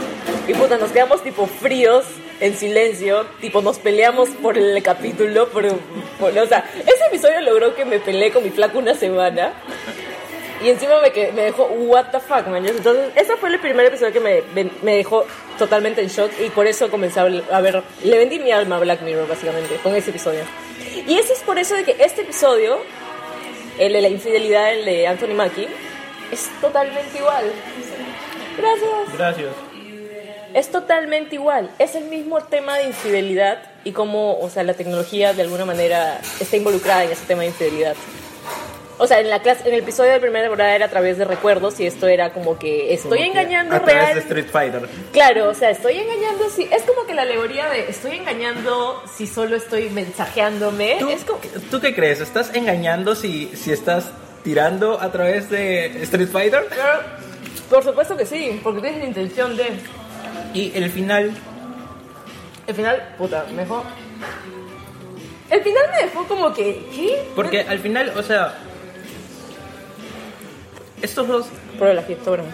y 0.48 0.54
puta, 0.54 0.78
nos 0.78 0.92
quedamos 0.92 1.22
tipo 1.24 1.46
fríos, 1.46 2.06
en 2.40 2.56
silencio, 2.56 3.26
tipo 3.42 3.62
nos 3.62 3.80
peleamos 3.80 4.30
por 4.30 4.58
el 4.58 4.82
capítulo, 4.84 5.50
por, 5.50 5.66
por- 6.20 6.38
o 6.38 6.48
sea, 6.48 6.70
ese 6.80 7.06
episodio 7.08 7.42
logró 7.42 7.74
que 7.76 7.84
me 7.86 8.00
peleé 8.00 8.32
con 8.32 8.44
mi 8.44 8.50
flaco 8.52 8.78
una 8.80 8.94
semana. 8.96 9.54
Y 10.64 10.70
encima 10.70 11.00
me, 11.02 11.12
que- 11.12 11.32
me 11.34 11.44
dejó, 11.44 11.66
what 11.66 12.06
the 12.12 12.20
fuck, 12.20 12.48
man. 12.48 12.66
Entonces, 12.66 13.12
ese 13.16 13.36
fue 13.38 13.50
el 13.50 13.60
primer 13.60 13.86
episodio 13.86 14.12
que 14.12 14.20
me, 14.20 14.42
me 14.82 14.96
dejó 14.98 15.26
totalmente 15.60 16.02
en 16.02 16.08
shock 16.08 16.32
y 16.44 16.50
por 16.50 16.66
eso 16.66 16.90
comencé 16.90 17.20
a 17.20 17.26
ver, 17.62 17.84
le 18.04 18.18
vendí 18.18 18.40
mi 18.40 18.52
alma 18.52 18.78
a 18.78 18.80
Black 18.80 19.02
Mirror, 19.02 19.28
básicamente, 19.28 19.76
con 19.84 19.96
ese 19.96 20.10
episodio. 20.10 20.42
Y 21.08 21.18
eso 21.18 21.34
es 21.34 21.40
por 21.42 21.60
eso 21.60 21.76
de 21.76 21.84
que 21.84 21.96
este 22.00 22.22
episodio, 22.22 22.80
el 23.78 23.94
de 23.94 24.02
la 24.02 24.10
infidelidad, 24.10 24.74
el 24.74 24.86
de 24.86 25.06
Anthony 25.08 25.36
Mackie, 25.36 25.68
es 26.32 26.50
totalmente 26.60 27.18
igual. 27.20 27.52
Gracias. 28.58 29.18
Gracias. 29.18 29.67
Es 30.54 30.70
totalmente 30.72 31.36
igual. 31.36 31.70
Es 31.80 31.96
el 31.96 32.06
mismo 32.06 32.42
tema 32.42 32.78
de 32.78 32.86
infidelidad 32.86 33.60
y 33.84 33.92
cómo, 33.92 34.40
o 34.40 34.50
sea, 34.50 34.64
la 34.64 34.74
tecnología 34.74 35.34
de 35.34 35.42
alguna 35.44 35.66
manera 35.66 36.20
está 36.40 36.58
involucrada 36.58 37.04
en 37.04 37.12
ese 37.12 37.26
tema 37.26 37.42
de 37.42 37.48
infidelidad. 37.50 37.96
O 39.00 39.06
sea, 39.06 39.20
en 39.20 39.30
la 39.30 39.44
clase, 39.44 39.68
en 39.68 39.76
el 39.76 39.82
episodio 39.82 40.12
de 40.12 40.20
primera 40.20 40.46
temporada 40.46 40.74
era 40.74 40.86
a 40.88 40.90
través 40.90 41.20
de 41.20 41.26
recuerdos 41.26 41.80
y 41.80 41.86
esto 41.86 42.08
era 42.08 42.34
como 42.34 42.58
que 42.58 42.94
estoy 42.96 43.20
Como 43.20 43.22
que 43.22 43.28
engañando 43.40 43.76
a 43.76 43.80
través 43.84 44.04
real. 44.06 44.14
de 44.16 44.20
Street 44.22 44.48
Fighter. 44.52 44.90
Claro, 45.14 45.50
o 45.50 45.54
sea, 45.54 45.70
estoy 45.70 46.00
engañando 46.00 46.50
si 46.50 46.64
es 46.64 46.82
como 46.82 47.06
que 47.06 47.14
la 47.14 47.22
alegoría 47.22 47.70
de 47.70 47.90
estoy 47.92 48.18
engañando 48.18 49.04
si 49.16 49.28
solo 49.28 49.56
estoy 49.56 49.92
mensajeándome. 49.92 50.96
¿Tú, 51.00 51.10
Es 51.10 51.24
como 51.26 51.40
¿Tú 51.70 51.80
qué 51.80 51.94
crees? 51.94 52.22
¿Estás 52.22 52.56
engañando 52.56 53.14
si, 53.14 53.52
si 53.56 53.72
estás 53.72 54.10
tirando 54.44 55.00
a 55.00 55.12
través 55.12 55.48
de 55.52 56.02
Street 56.02 56.30
Fighter? 56.30 56.66
Pero, 56.68 56.84
por 57.70 57.84
supuesto 57.84 58.18
que 58.18 58.26
sí, 58.26 58.60
porque 58.64 58.82
tienes 58.82 59.00
la 59.00 59.06
intención 59.06 59.56
de. 59.56 59.66
Y 60.58 60.72
el 60.74 60.90
final, 60.90 61.32
Al 62.68 62.74
final, 62.74 63.16
puta, 63.16 63.46
me 63.52 63.62
dejó. 63.62 63.84
El 65.52 65.62
final 65.62 65.84
me 65.92 66.06
dejó 66.08 66.24
como 66.28 66.52
que. 66.52 66.84
¿Qué? 66.96 67.30
porque 67.36 67.62
al 67.62 67.78
final, 67.78 68.12
o 68.18 68.24
sea, 68.24 68.56
estos 71.00 71.28
dos 71.28 71.46
la 71.80 72.02
fiesta, 72.02 72.32
bueno. 72.32 72.46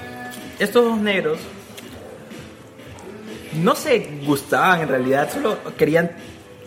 estos 0.59 0.83
dos 0.83 0.97
negros 0.97 1.39
no 3.53 3.73
se 3.73 3.99
gustaban 4.25 4.81
en 4.81 4.89
realidad, 4.89 5.31
solo 5.31 5.57
querían 5.77 6.11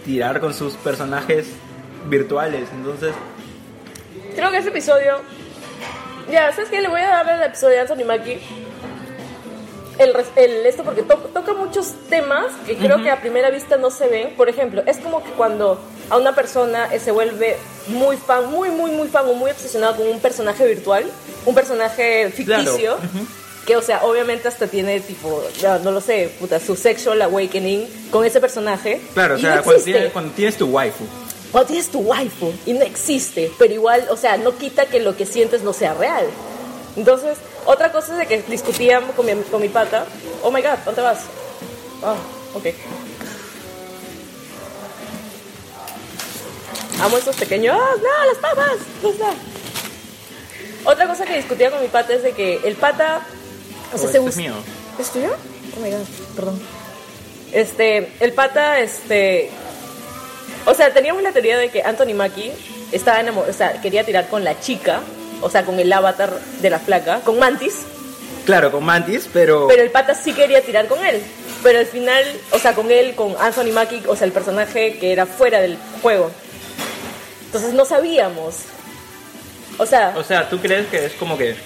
tirar 0.06 0.40
con 0.40 0.54
sus 0.54 0.72
personajes 0.76 1.48
virtuales. 2.06 2.66
Entonces, 2.72 3.12
Creo 4.34 4.50
que 4.50 4.56
ese 4.56 4.70
episodio. 4.70 5.20
Ya, 6.30 6.50
¿sabes 6.52 6.70
qué? 6.70 6.80
Le 6.80 6.88
voy 6.88 7.02
a 7.02 7.08
dar 7.08 7.28
al 7.28 7.42
episodio 7.42 7.74
de 7.74 7.80
Anthony 7.82 8.06
Mackie. 8.06 8.40
El, 9.98 10.14
el- 10.36 10.66
esto 10.66 10.82
porque 10.84 11.02
to- 11.02 11.30
toca 11.32 11.54
muchos 11.54 11.94
temas 12.10 12.46
que 12.66 12.76
creo 12.76 13.02
que 13.02 13.10
a 13.10 13.20
primera 13.20 13.50
vista 13.50 13.76
no 13.78 13.90
se 13.90 14.06
ven. 14.08 14.34
Por 14.36 14.48
ejemplo, 14.48 14.82
es 14.86 14.98
como 14.98 15.22
que 15.24 15.30
cuando 15.30 15.80
a 16.10 16.18
una 16.18 16.34
persona 16.34 16.92
eh, 16.92 17.00
se 17.00 17.10
vuelve 17.12 17.56
muy 17.88 18.16
fan, 18.16 18.50
muy, 18.50 18.70
muy, 18.70 18.90
muy 18.90 19.08
fan 19.08 19.26
o 19.28 19.32
muy 19.34 19.50
obsesionado 19.50 19.96
con 19.96 20.06
un 20.08 20.20
personaje 20.20 20.66
virtual, 20.66 21.04
un 21.46 21.54
personaje 21.54 22.30
ficticio, 22.30 22.96
Claro, 22.96 22.96
ujú. 22.98 23.26
que, 23.66 23.76
o 23.76 23.82
sea, 23.82 24.04
obviamente 24.04 24.48
hasta 24.48 24.66
tiene 24.66 25.00
tipo, 25.00 25.42
no, 25.62 25.78
no 25.78 25.90
lo 25.92 26.00
sé, 26.02 26.30
puta, 26.38 26.60
su 26.60 26.76
sexual 26.76 27.22
awakening 27.22 27.88
con 28.10 28.24
ese 28.24 28.38
personaje. 28.40 29.00
Claro, 29.14 29.36
o 29.36 29.38
sea, 29.38 29.56
no 29.56 29.62
cuando, 29.62 29.82
tienes, 29.82 30.12
cuando 30.12 30.32
tienes 30.34 30.56
tu 30.58 30.66
waifu. 30.66 31.04
Cuando 31.52 31.68
tienes 31.68 31.88
tu 31.88 32.00
waifu 32.00 32.52
y 32.66 32.74
no 32.74 32.82
existe, 32.84 33.50
pero 33.58 33.72
igual, 33.72 34.06
o 34.10 34.16
sea, 34.18 34.36
no 34.36 34.58
quita 34.58 34.84
que 34.86 35.00
lo 35.00 35.16
que 35.16 35.24
sientes 35.24 35.62
no 35.62 35.72
sea 35.72 35.94
real. 35.94 36.26
Entonces, 36.96 37.38
otra 37.66 37.92
cosa 37.92 38.12
es 38.12 38.18
de 38.18 38.26
que 38.26 38.42
discutían 38.50 39.04
con 39.12 39.26
mi, 39.26 39.34
con 39.44 39.60
mi 39.60 39.68
pata. 39.68 40.06
Oh 40.42 40.50
my 40.50 40.62
god, 40.62 40.78
¿dónde 40.84 41.02
vas? 41.02 41.18
Ah, 42.02 42.14
ok. 42.54 42.66
Amo 47.02 47.18
esos 47.18 47.36
pequeños. 47.36 47.76
¡Ah, 47.78 47.94
no, 47.96 48.32
las 48.32 48.38
papas! 48.38 48.76
Otra 50.84 51.06
cosa 51.08 51.24
que 51.24 51.36
discutía 51.36 51.70
con 51.70 51.80
mi 51.82 51.88
pata 51.88 52.14
es 52.14 52.22
de 52.22 52.32
que 52.32 52.60
el 52.64 52.76
pata. 52.76 53.20
O 53.92 53.98
sea, 53.98 54.08
Oh, 54.08 54.12
se 54.12 54.18
este 54.18 54.28
es 54.30 54.36
mío. 54.36 54.54
¿Es 54.98 55.10
tuyo? 55.10 55.30
Oh 55.76 55.80
my 55.80 55.90
god, 55.90 56.06
perdón. 56.34 56.60
Este, 57.52 58.12
el 58.20 58.32
pata, 58.32 58.80
este. 58.80 59.50
O 60.64 60.74
sea, 60.74 60.92
teníamos 60.92 61.22
la 61.22 61.32
teoría 61.32 61.58
de 61.58 61.70
que 61.70 61.82
Anthony 61.82 62.14
Mackie 62.14 62.52
estaba 62.92 63.20
enamorado, 63.20 63.52
o 63.52 63.56
sea, 63.56 63.80
quería 63.80 64.04
tirar 64.04 64.28
con 64.28 64.42
la 64.42 64.58
chica, 64.60 65.00
o 65.40 65.50
sea, 65.50 65.64
con 65.64 65.78
el 65.78 65.92
avatar 65.92 66.32
de 66.60 66.70
la 66.70 66.78
flaca, 66.78 67.20
con 67.20 67.38
Mantis, 67.38 67.82
Claro, 68.46 68.70
con 68.70 68.84
Mantis, 68.84 69.28
pero... 69.32 69.66
pero 69.66 69.82
el 69.82 69.90
pata 69.90 70.14
sí 70.14 70.32
quería 70.32 70.62
tirar 70.62 70.86
con 70.86 71.04
él. 71.04 71.20
Pero 71.64 71.80
al 71.80 71.86
final, 71.86 72.24
o 72.52 72.58
sea, 72.60 72.74
con 72.74 72.92
él, 72.92 73.16
con 73.16 73.34
Anthony 73.40 73.72
Mackie, 73.72 74.04
o 74.06 74.14
sea, 74.14 74.24
el 74.24 74.32
personaje 74.32 74.98
que 74.98 75.10
era 75.10 75.26
fuera 75.26 75.58
del 75.58 75.76
juego. 76.00 76.30
Entonces 77.46 77.74
no 77.74 77.84
sabíamos. 77.84 78.60
O 79.78 79.84
sea, 79.84 80.14
O 80.16 80.22
sea, 80.22 80.48
¿tú 80.48 80.58
crees 80.58 80.86
que 80.86 81.06
es 81.06 81.12
como 81.14 81.36
que 81.36 81.56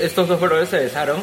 estos 0.00 0.26
dos 0.26 0.40
brothers 0.40 0.70
se 0.70 0.78
besaron 0.78 1.22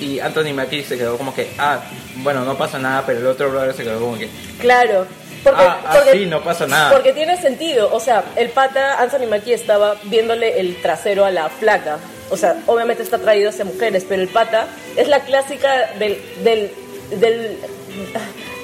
y 0.00 0.18
Anthony 0.18 0.52
Mackie 0.54 0.82
se 0.82 0.98
quedó 0.98 1.16
como 1.16 1.32
que, 1.32 1.48
ah, 1.58 1.80
bueno, 2.16 2.44
no 2.44 2.58
pasa 2.58 2.80
nada, 2.80 3.04
pero 3.06 3.20
el 3.20 3.26
otro 3.26 3.50
brother 3.50 3.74
se 3.74 3.84
quedó 3.84 4.00
como 4.00 4.18
que, 4.18 4.28
claro. 4.60 5.06
Porque, 5.44 5.62
ah, 5.62 5.80
ah, 5.84 5.92
porque- 5.94 6.12
sí, 6.18 6.26
no 6.26 6.42
pasa 6.42 6.66
nada. 6.66 6.90
Porque 6.92 7.12
tiene 7.12 7.36
sentido, 7.40 7.90
o 7.92 8.00
sea, 8.00 8.24
el 8.36 8.50
pata 8.50 9.00
Anthony 9.00 9.26
Mackie 9.28 9.52
estaba 9.54 9.96
viéndole 10.04 10.58
el 10.60 10.80
trasero 10.82 11.24
a 11.24 11.30
la 11.30 11.48
flaca. 11.48 11.98
O 12.30 12.36
sea, 12.36 12.56
obviamente 12.66 13.02
está 13.02 13.18
traído 13.18 13.48
hacia 13.50 13.64
mujeres, 13.64 14.04
pero 14.08 14.20
el 14.20 14.28
pata 14.28 14.66
es 14.96 15.08
la 15.08 15.20
clásica 15.20 15.92
del, 15.98 16.20
del, 16.44 16.70
del, 17.18 17.56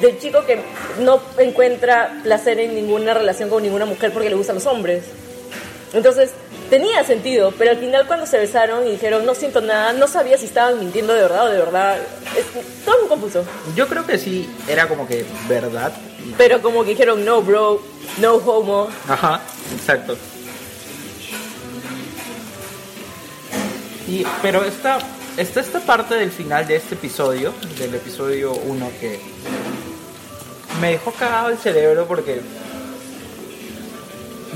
del 0.03 0.19
chico 0.19 0.45
que 0.45 0.59
no 1.01 1.21
encuentra 1.39 2.13
placer 2.23 2.61
en 2.61 2.75
ninguna 2.75 3.15
relación 3.15 3.49
con 3.49 3.63
ninguna 3.63 3.87
mujer 3.87 4.13
porque 4.13 4.29
le 4.29 4.37
gustan 4.37 4.57
los 4.57 4.67
hombres. 4.67 5.05
Entonces, 5.95 6.31
tenía 6.71 7.05
sentido, 7.05 7.53
pero 7.57 7.71
al 7.71 7.79
final 7.79 8.07
cuando 8.07 8.27
se 8.27 8.39
besaron 8.39 8.87
y 8.87 8.93
dijeron 8.93 9.25
no 9.27 9.35
siento 9.35 9.61
nada, 9.61 9.93
no 9.93 10.07
sabía 10.09 10.39
si 10.39 10.47
estaban 10.47 10.79
mintiendo 10.79 11.13
de 11.15 11.23
verdad 11.23 11.47
o 11.47 11.51
de 11.51 11.59
verdad. 11.59 11.99
Es 12.37 12.47
todo 12.85 13.01
muy 13.01 13.09
confuso. 13.09 13.45
Yo 13.75 13.89
creo 13.89 14.07
que 14.07 14.19
sí, 14.19 14.49
era 14.69 14.89
como 14.89 15.07
que 15.07 15.25
verdad. 15.49 15.93
Pero 16.37 16.63
como 16.63 16.85
que 16.85 16.91
dijeron 16.91 17.25
no, 17.25 17.43
bro, 17.43 17.83
no 18.19 18.35
homo. 18.35 18.89
Ajá, 19.09 19.41
exacto. 19.75 20.17
Y, 24.09 24.27
pero 24.43 24.65
esta, 24.65 24.99
está 25.37 25.61
esta 25.61 25.81
parte 25.81 26.15
del 26.15 26.31
final 26.31 26.67
de 26.67 26.77
este 26.77 26.95
episodio, 26.95 27.55
del 27.79 27.95
episodio 27.95 28.53
1, 28.53 28.91
que 29.01 29.19
me 30.81 30.93
dejó 30.93 31.13
cagado 31.13 31.49
el 31.49 31.59
cerebro 31.59 32.07
porque 32.07 32.41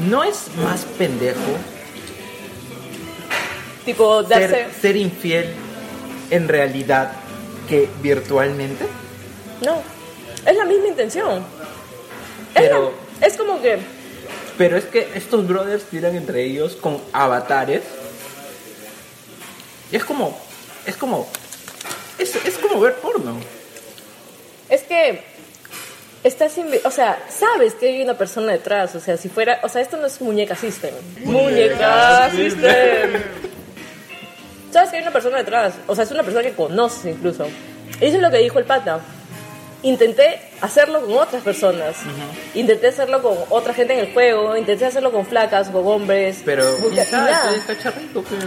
no 0.09 0.23
es 0.23 0.49
más 0.63 0.85
pendejo 0.99 1.41
Tipo, 3.89 4.23
darse. 4.23 4.49
ser, 4.49 4.67
ser 4.83 4.97
infiel 4.97 5.47
en 6.31 6.47
realidad 6.47 7.11
que 7.69 7.89
virtualmente. 8.03 8.85
No, 9.65 9.81
es 10.45 10.55
la 10.57 10.65
misma 10.67 10.89
intención. 10.89 11.39
Es, 12.55 12.63
Pero- 12.63 12.93
la- 13.21 13.27
es 13.27 13.37
como 13.39 13.63
que, 13.63 13.79
Pero 14.59 14.77
es 14.77 14.85
que 14.85 15.09
estos 15.15 15.47
brothers 15.49 15.85
tiran 15.85 16.15
entre 16.17 16.45
ellos 16.45 16.77
con 16.77 17.01
avatares. 17.15 17.83
Y 19.91 19.97
es 19.97 20.05
como. 20.05 20.39
Es 20.85 20.97
como. 20.97 21.27
Es, 22.19 22.35
es 22.45 22.59
como 22.59 22.81
ver 22.81 22.95
porno. 22.97 23.39
es 24.69 24.83
que 24.83 25.23
estás, 26.25 26.53
o 26.85 26.91
sea, 26.91 27.25
sabes 27.31 27.73
que 27.75 27.89
hay 27.89 28.03
una 28.03 28.19
persona 28.19 28.53
detrás, 28.53 28.95
o 28.97 29.01
sea, 29.01 29.17
si 29.17 29.29
fuera, 29.31 29.61
o 29.63 29.69
sea, 29.71 29.81
esto 29.81 29.97
no 29.97 30.07
es 30.07 30.21
muñeca 30.21 30.57
system. 30.57 30.93
Muñeca 31.25 32.29
system. 32.33 33.23
Sabes 34.73 34.91
que 34.91 34.97
hay 34.97 35.03
una 35.03 35.13
persona 35.13 35.39
detrás, 35.39 35.75
o 35.87 35.95
sea, 35.95 36.05
es 36.05 36.11
una 36.11 36.23
persona 36.23 36.43
que 36.45 36.53
conoces 36.53 37.07
incluso. 37.17 37.47
Y 38.01 38.05
eso 38.07 38.17
es 38.17 38.23
lo 38.23 38.31
que 38.31 38.39
dijo 38.39 38.59
el 38.59 38.65
pata. 38.65 39.01
Intenté 39.83 40.41
hacerlo 40.61 41.01
con 41.03 41.17
otras 41.19 41.43
personas. 41.43 41.97
Intenté 42.55 42.89
hacerlo 42.89 43.23
con 43.23 43.37
otra 43.51 43.73
gente 43.73 43.93
en 43.95 44.01
el 44.01 44.13
juego. 44.13 44.57
Intenté 44.57 44.87
hacerlo 44.87 45.13
con 45.13 45.25
flacas, 45.25 45.69
con 45.71 45.87
hombres. 45.87 46.43
Pero. 46.45 46.65
Busca- 46.79 46.95
ya 46.97 47.03
está, 47.55 47.79
charrito, 47.81 48.23
pues. 48.23 48.41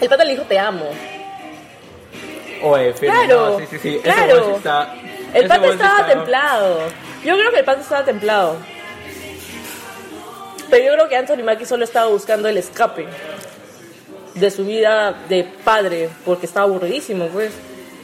El 0.00 0.08
pata 0.08 0.24
le 0.24 0.32
dijo 0.32 0.44
te 0.44 0.58
amo. 0.58 0.86
Oye, 2.62 2.92
Feli, 2.94 3.12
Claro, 3.12 3.50
no, 3.50 3.58
sí, 3.58 3.66
sí, 3.70 3.78
sí. 3.78 4.00
claro. 4.02 4.38
Ese 4.48 4.56
está. 4.56 4.94
El 5.34 5.46
pata 5.48 5.66
estaba 5.66 6.00
está- 6.00 6.06
templado. 6.08 6.78
Yo 7.24 7.36
creo 7.36 7.50
que 7.50 7.58
el 7.58 7.64
pata 7.64 7.80
estaba 7.80 8.04
templado. 8.04 8.56
Pero 10.70 10.84
yo 10.84 10.92
creo 10.94 11.08
que 11.08 11.16
Anthony 11.16 11.44
Mackie 11.44 11.66
solo 11.66 11.84
estaba 11.84 12.08
buscando 12.08 12.48
el 12.48 12.56
escape 12.56 13.06
de 14.34 14.50
su 14.50 14.64
vida 14.64 15.24
de 15.28 15.44
padre, 15.64 16.08
porque 16.24 16.46
estaba 16.46 16.66
aburridísimo, 16.66 17.26
pues. 17.28 17.52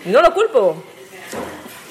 No 0.06 0.20
lo 0.22 0.32
culpo. 0.34 0.82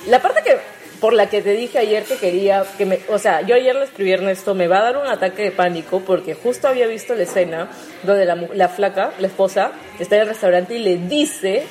La 0.08 0.22
parte 0.22 0.42
que 0.44 0.58
por 1.00 1.14
la 1.14 1.30
que 1.30 1.42
te 1.42 1.54
dije 1.54 1.80
ayer 1.80 2.04
que 2.04 2.18
quería 2.18 2.64
que 2.78 2.86
me, 2.86 3.00
o 3.10 3.18
sea, 3.18 3.42
yo 3.42 3.56
ayer 3.56 3.76
le 3.76 3.86
escribí 3.86 4.12
Ernesto, 4.12 4.54
me 4.54 4.68
va 4.68 4.80
a 4.80 4.84
dar 4.84 4.98
un 4.98 5.08
ataque 5.08 5.42
de 5.44 5.52
pánico 5.52 6.02
porque 6.02 6.36
justo 6.36 6.68
había 6.68 6.86
visto 6.86 7.16
la 7.16 7.24
escena 7.24 7.70
donde 8.04 8.26
la, 8.26 8.36
la 8.36 8.70
flaca, 8.70 9.12
la 9.18 9.28
esposa, 9.28 9.72
está 10.00 10.16
en 10.16 10.22
el 10.22 10.28
restaurante 10.28 10.76
y 10.76 10.80
le 10.80 10.98
dice 10.98 11.66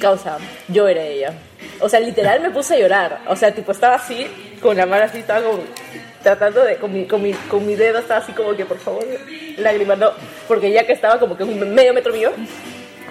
causa, 0.00 0.38
yo 0.68 0.88
era 0.88 1.02
ella. 1.02 1.32
O 1.80 1.88
sea, 1.88 2.00
literal 2.00 2.40
me 2.40 2.50
puse 2.50 2.74
a 2.74 2.78
llorar. 2.78 3.20
O 3.28 3.36
sea, 3.36 3.54
tipo, 3.54 3.72
estaba 3.72 3.94
así, 3.94 4.26
con 4.60 4.76
la 4.76 4.86
mano 4.86 5.04
así, 5.04 5.18
estaba 5.18 5.46
tratando 6.22 6.64
de, 6.64 6.76
con 6.76 6.92
mi, 6.92 7.04
con 7.06 7.22
mi, 7.22 7.32
con 7.32 7.66
mi 7.66 7.74
dedo, 7.74 7.98
estaba 7.98 8.20
así 8.20 8.32
como 8.32 8.54
que, 8.54 8.64
por 8.64 8.78
favor, 8.78 9.04
lágrimas, 9.56 9.98
no. 9.98 10.12
Porque 10.48 10.70
ya 10.70 10.86
que 10.86 10.92
estaba 10.92 11.18
como 11.18 11.36
que 11.36 11.44
un 11.44 11.74
medio 11.74 11.94
metro 11.94 12.12
mío, 12.12 12.30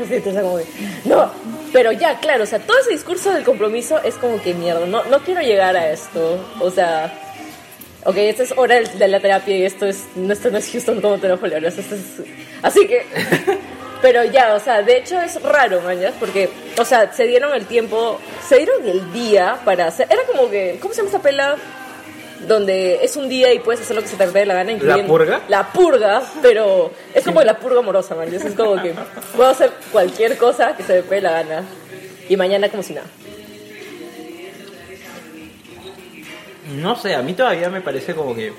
así, 0.04 0.16
entonces 0.16 0.42
como 0.42 0.58
que, 0.58 0.66
no. 1.06 1.32
Pero 1.72 1.92
ya, 1.92 2.20
claro, 2.20 2.44
o 2.44 2.48
sea, 2.48 2.60
todo 2.60 2.80
ese 2.80 2.92
discurso 2.92 3.32
del 3.32 3.44
compromiso 3.44 4.00
es 4.04 4.16
como 4.16 4.42
que 4.42 4.54
mierda, 4.54 4.86
no, 4.86 5.04
no 5.06 5.20
quiero 5.20 5.42
llegar 5.42 5.76
a 5.76 5.92
esto. 5.92 6.40
O 6.60 6.72
sea, 6.72 7.14
ok, 8.06 8.16
esta 8.18 8.44
es 8.44 8.54
hora 8.58 8.80
de 8.80 9.08
la 9.08 9.20
terapia 9.20 9.58
y 9.58 9.66
esto 9.66 9.86
es, 9.86 10.06
no, 10.16 10.34
esto 10.34 10.50
no 10.50 10.58
es 10.58 10.72
Houston 10.72 11.02
como 11.02 11.18
teléfono, 11.18 11.56
esto 11.56 11.82
es... 11.82 12.22
Así 12.62 12.88
que... 12.88 13.06
Pero 14.02 14.24
ya, 14.24 14.56
o 14.56 14.60
sea, 14.62 14.82
de 14.82 14.98
hecho 14.98 15.20
es 15.20 15.42
raro, 15.42 15.82
mañas, 15.82 16.14
porque, 16.20 16.50
o 16.78 16.86
sea, 16.86 17.12
se 17.12 17.26
dieron 17.26 17.54
el 17.54 17.66
tiempo, 17.66 18.18
se 18.48 18.56
dieron 18.56 18.88
el 18.88 19.12
día 19.12 19.60
para 19.66 19.88
hacer. 19.88 20.08
Era 20.10 20.22
como 20.24 20.50
que, 20.50 20.78
¿cómo 20.82 20.94
se 20.94 21.02
llama 21.02 21.10
esta 21.10 21.22
pela? 21.22 21.58
Donde 22.48 23.04
es 23.04 23.16
un 23.18 23.28
día 23.28 23.54
y 23.54 23.60
puedes 23.60 23.82
hacer 23.82 23.96
lo 23.96 24.02
que 24.02 24.08
se 24.08 24.16
te 24.16 24.26
dé 24.28 24.46
la 24.46 24.54
gana. 24.54 24.72
incluyendo- 24.72 25.08
purga? 25.08 25.42
La 25.50 25.72
purga, 25.72 26.24
pero 26.42 26.92
es 27.14 27.24
como 27.26 27.42
la 27.44 27.58
purga 27.60 27.80
amorosa, 27.80 28.16
mañas. 28.16 28.44
Es 28.46 28.54
como 28.56 28.82
que 28.82 28.94
puedo 29.36 29.50
hacer 29.50 29.72
cualquier 29.92 30.38
cosa 30.38 30.76
que 30.76 30.84
se 30.84 30.94
me 30.96 31.04
pegue 31.04 31.22
la 31.22 31.32
gana. 31.32 31.64
Y 32.30 32.38
mañana 32.38 32.70
como 32.70 32.82
si 32.84 32.94
nada. 32.94 33.08
No 36.76 36.96
sé, 36.96 37.16
a 37.16 37.22
mí 37.22 37.34
todavía 37.34 37.70
me 37.70 37.82
parece 37.82 38.14
como 38.16 38.34
que. 38.36 38.54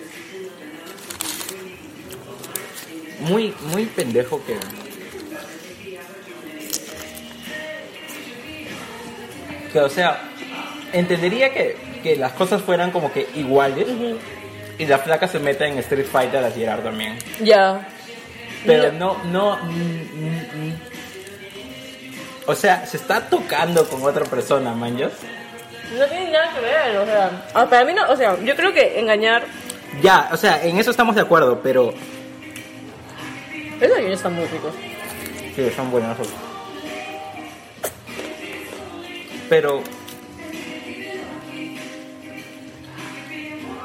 Muy, 3.21 3.55
muy 3.73 3.87
pendejo 3.87 4.43
que. 4.45 4.57
Que, 9.73 9.81
o 9.81 9.89
sea, 9.89 10.21
entendería 10.93 11.53
que, 11.53 11.77
que 12.02 12.16
las 12.16 12.33
cosas 12.33 12.62
fueran 12.62 12.90
como 12.90 13.12
que 13.12 13.28
iguales 13.35 13.87
y 14.78 14.87
la 14.87 14.99
flaca 14.99 15.28
se 15.28 15.38
meta 15.38 15.66
en 15.66 15.78
Street 15.78 16.07
Fighter 16.07 16.45
a 16.45 16.50
tirar 16.50 16.83
también. 16.83 17.19
Ya. 17.42 17.87
Pero 18.64 18.92
no, 18.92 19.23
no. 19.25 19.57
mm, 19.57 19.71
mm, 19.71 20.66
mm. 20.66 20.75
O 22.47 22.54
sea, 22.54 22.87
se 22.87 22.97
está 22.97 23.21
tocando 23.28 23.87
con 23.88 24.02
otra 24.02 24.25
persona, 24.25 24.73
manjas. 24.73 25.12
No 25.97 26.07
tiene 26.07 26.30
nada 26.30 26.52
que 26.54 26.61
ver, 26.61 26.97
o 26.99 27.04
sea. 27.04 27.47
ah, 27.54 27.66
para 27.69 27.85
mí 27.85 27.92
no, 27.92 28.09
o 28.11 28.16
sea, 28.16 28.38
yo 28.42 28.57
creo 28.57 28.73
que 28.73 28.99
engañar. 28.99 29.45
Ya, 30.02 30.28
o 30.33 30.37
sea, 30.37 30.62
en 30.64 30.78
eso 30.78 30.90
estamos 30.90 31.14
de 31.14 31.21
acuerdo, 31.21 31.61
pero. 31.62 31.92
Esos 33.80 33.99
niños 33.99 34.14
están 34.14 34.35
muy 34.35 34.47
ricos. 34.47 34.75
Sí, 35.54 35.71
son 35.75 35.90
buenos. 35.90 36.16
Pero. 39.49 39.83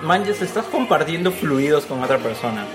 Manches, 0.01 0.41
estás 0.41 0.65
compartiendo 0.65 1.31
fluidos 1.31 1.85
con 1.85 2.03
otra 2.03 2.17
persona. 2.19 2.65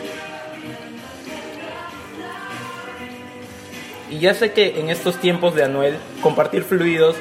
Y 4.11 4.19
ya 4.19 4.35
sé 4.35 4.53
que 4.53 4.81
en 4.81 4.91
estos 4.91 5.17
tiempos 5.19 5.55
de 5.55 5.65
Anuel, 5.65 5.97
compartir 6.23 6.65
fluidos 6.65 7.17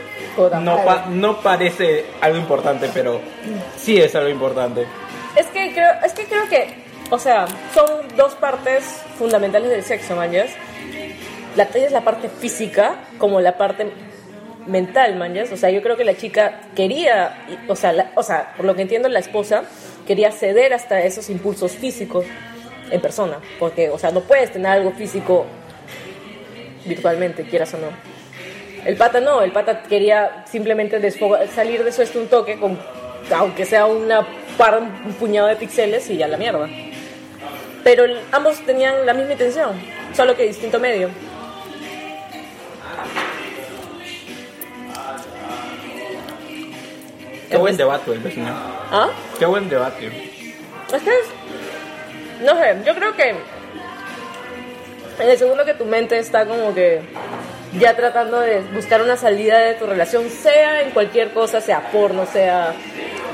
no, 0.61 0.83
pa- 0.85 1.05
no 1.09 1.41
parece 1.41 2.05
algo 2.21 2.37
importante, 2.37 2.89
pero 2.93 3.19
sí 3.77 3.97
es 3.97 4.15
algo 4.15 4.29
importante. 4.29 4.87
Es 5.35 5.45
que 5.47 5.71
creo, 5.73 5.89
es 6.03 6.13
que 6.13 6.25
creo 6.25 6.47
que, 6.49 6.75
o 7.11 7.19
sea, 7.19 7.45
son 7.75 7.85
dos 8.17 8.33
partes 8.35 8.83
fundamentales 9.19 9.69
del 9.69 9.83
sexo, 9.83 10.15
manjas. 10.15 10.49
La 11.55 11.63
es 11.63 11.91
la 11.91 12.01
parte 12.01 12.29
física 12.29 12.95
como 13.19 13.39
la 13.41 13.57
parte 13.57 13.91
mental, 14.65 15.15
manjas. 15.17 15.51
O 15.51 15.57
sea, 15.57 15.69
yo 15.69 15.83
creo 15.83 15.95
que 15.97 16.05
la 16.05 16.15
chica 16.17 16.61
quería, 16.75 17.45
o 17.67 17.75
sea, 17.75 17.91
la- 17.91 18.11
o 18.15 18.23
sea, 18.23 18.53
por 18.57 18.65
lo 18.65 18.75
que 18.75 18.81
entiendo, 18.81 19.09
la 19.09 19.19
esposa 19.19 19.63
quería 20.09 20.31
ceder 20.31 20.73
hasta 20.73 21.03
esos 21.03 21.29
impulsos 21.29 21.73
físicos 21.73 22.25
en 22.89 22.99
persona, 22.99 23.37
porque, 23.59 23.91
o 23.91 23.99
sea, 23.99 24.09
no 24.09 24.21
puedes 24.21 24.51
tener 24.51 24.71
algo 24.71 24.91
físico 24.91 25.45
virtualmente, 26.83 27.43
quieras 27.43 27.75
o 27.75 27.77
no. 27.77 27.89
El 28.87 28.97
pata 28.97 29.19
no, 29.19 29.43
el 29.43 29.51
pata 29.51 29.83
quería 29.83 30.45
simplemente 30.47 30.99
salir 31.53 31.83
de 31.83 31.91
su 31.91 32.01
esto 32.01 32.19
un 32.19 32.27
toque, 32.27 32.57
con, 32.57 32.79
aunque 33.35 33.65
sea 33.65 33.85
una 33.85 34.25
par, 34.57 34.79
un 34.79 35.13
puñado 35.13 35.47
de 35.47 35.55
píxeles 35.55 36.09
y 36.09 36.17
ya 36.17 36.27
la 36.27 36.37
mierda. 36.37 36.67
Pero 37.83 38.05
ambos 38.31 38.65
tenían 38.65 39.05
la 39.05 39.13
misma 39.13 39.33
intención, 39.33 39.79
solo 40.15 40.35
que 40.35 40.47
distinto 40.47 40.79
medio. 40.79 41.09
Qué 47.49 47.57
buen 47.57 47.75
debate, 47.77 48.11
el 48.11 48.19
vecino. 48.19 48.47
¿Ah? 48.91 49.09
Qué 49.37 49.45
buen 49.45 49.69
debate. 49.69 50.07
Es 50.93 51.01
que 51.01 51.09
es- 51.09 52.41
no 52.43 52.55
sé, 52.55 52.77
yo 52.85 52.95
creo 52.95 53.15
que 53.15 53.29
en 55.19 55.29
el 55.29 55.37
segundo 55.37 55.65
que 55.65 55.73
tu 55.73 55.85
mente 55.85 56.17
está 56.17 56.45
como 56.45 56.73
que 56.73 57.01
ya 57.79 57.95
tratando 57.95 58.39
de 58.39 58.61
buscar 58.73 59.01
una 59.01 59.17
salida 59.17 59.59
de 59.59 59.73
tu 59.75 59.85
relación, 59.85 60.29
sea 60.29 60.81
en 60.81 60.91
cualquier 60.91 61.33
cosa, 61.33 61.59
sea 61.61 61.91
porno, 61.91 62.25
sea 62.25 62.73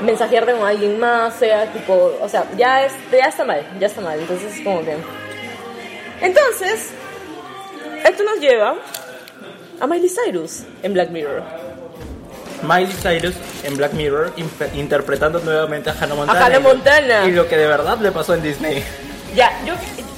mensajearte 0.02 0.52
con 0.52 0.66
alguien 0.66 0.98
más, 0.98 1.34
sea 1.36 1.72
tipo, 1.72 2.18
o 2.20 2.28
sea, 2.28 2.44
ya, 2.56 2.84
es, 2.84 2.92
ya 3.10 3.26
está 3.26 3.44
mal, 3.44 3.62
ya 3.80 3.86
está 3.86 4.00
mal, 4.00 4.18
entonces 4.18 4.56
es 4.56 4.60
como 4.62 4.84
que... 4.84 4.94
Entonces, 6.20 6.90
esto 8.04 8.24
nos 8.24 8.40
lleva 8.40 8.74
a 9.80 9.86
Miley 9.86 10.08
Cyrus 10.10 10.64
en 10.82 10.92
Black 10.92 11.10
Mirror. 11.10 11.42
Miley 12.62 12.94
Cyrus 12.94 13.34
en 13.64 13.76
Black 13.76 13.92
Mirror 13.92 14.32
interpretando 14.74 15.38
nuevamente 15.40 15.90
a 15.90 15.94
Hannah 16.00 16.14
Montana. 16.14 16.46
Hannah 16.46 16.58
Y 16.58 16.62
lo- 16.62 16.68
Montana. 16.68 17.24
Y 17.26 17.30
lo 17.32 17.48
que 17.48 17.56
de 17.56 17.66
verdad 17.66 17.98
le 17.98 18.10
pasó 18.12 18.34
en 18.34 18.42
Disney. 18.42 18.82
Ya, 19.34 19.50
yo. 19.66 19.74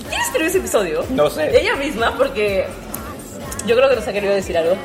¿Quién 0.09 0.21
escribió 0.23 0.47
ese 0.49 0.59
episodio? 0.59 1.05
No 1.11 1.29
sé. 1.29 1.59
Ella 1.61 1.75
misma, 1.77 2.15
porque 2.17 2.67
yo 3.67 3.77
creo 3.77 3.89
que 3.91 3.97
nos 3.97 4.07
ha 4.09 4.13
querido 4.13 4.35
decir 4.35 4.57
algo. 4.57 4.77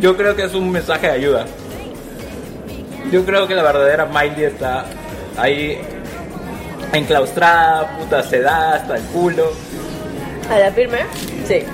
Yo 0.00 0.16
creo 0.16 0.34
que 0.36 0.44
es 0.44 0.54
un 0.54 0.70
mensaje 0.70 1.08
de 1.08 1.12
ayuda. 1.12 1.44
Yo 3.10 3.24
creo 3.24 3.46
que 3.48 3.54
la 3.54 3.62
verdadera 3.62 4.06
Miley 4.06 4.44
está 4.44 4.84
ahí 5.36 5.78
enclaustrada, 6.92 7.98
puta, 7.98 8.22
se 8.22 8.40
da 8.40 8.74
hasta 8.74 8.96
el 8.96 9.02
culo. 9.04 9.52
¿A 10.50 10.58
la 10.58 10.70
firme? 10.72 10.98
Sí. 11.46 11.64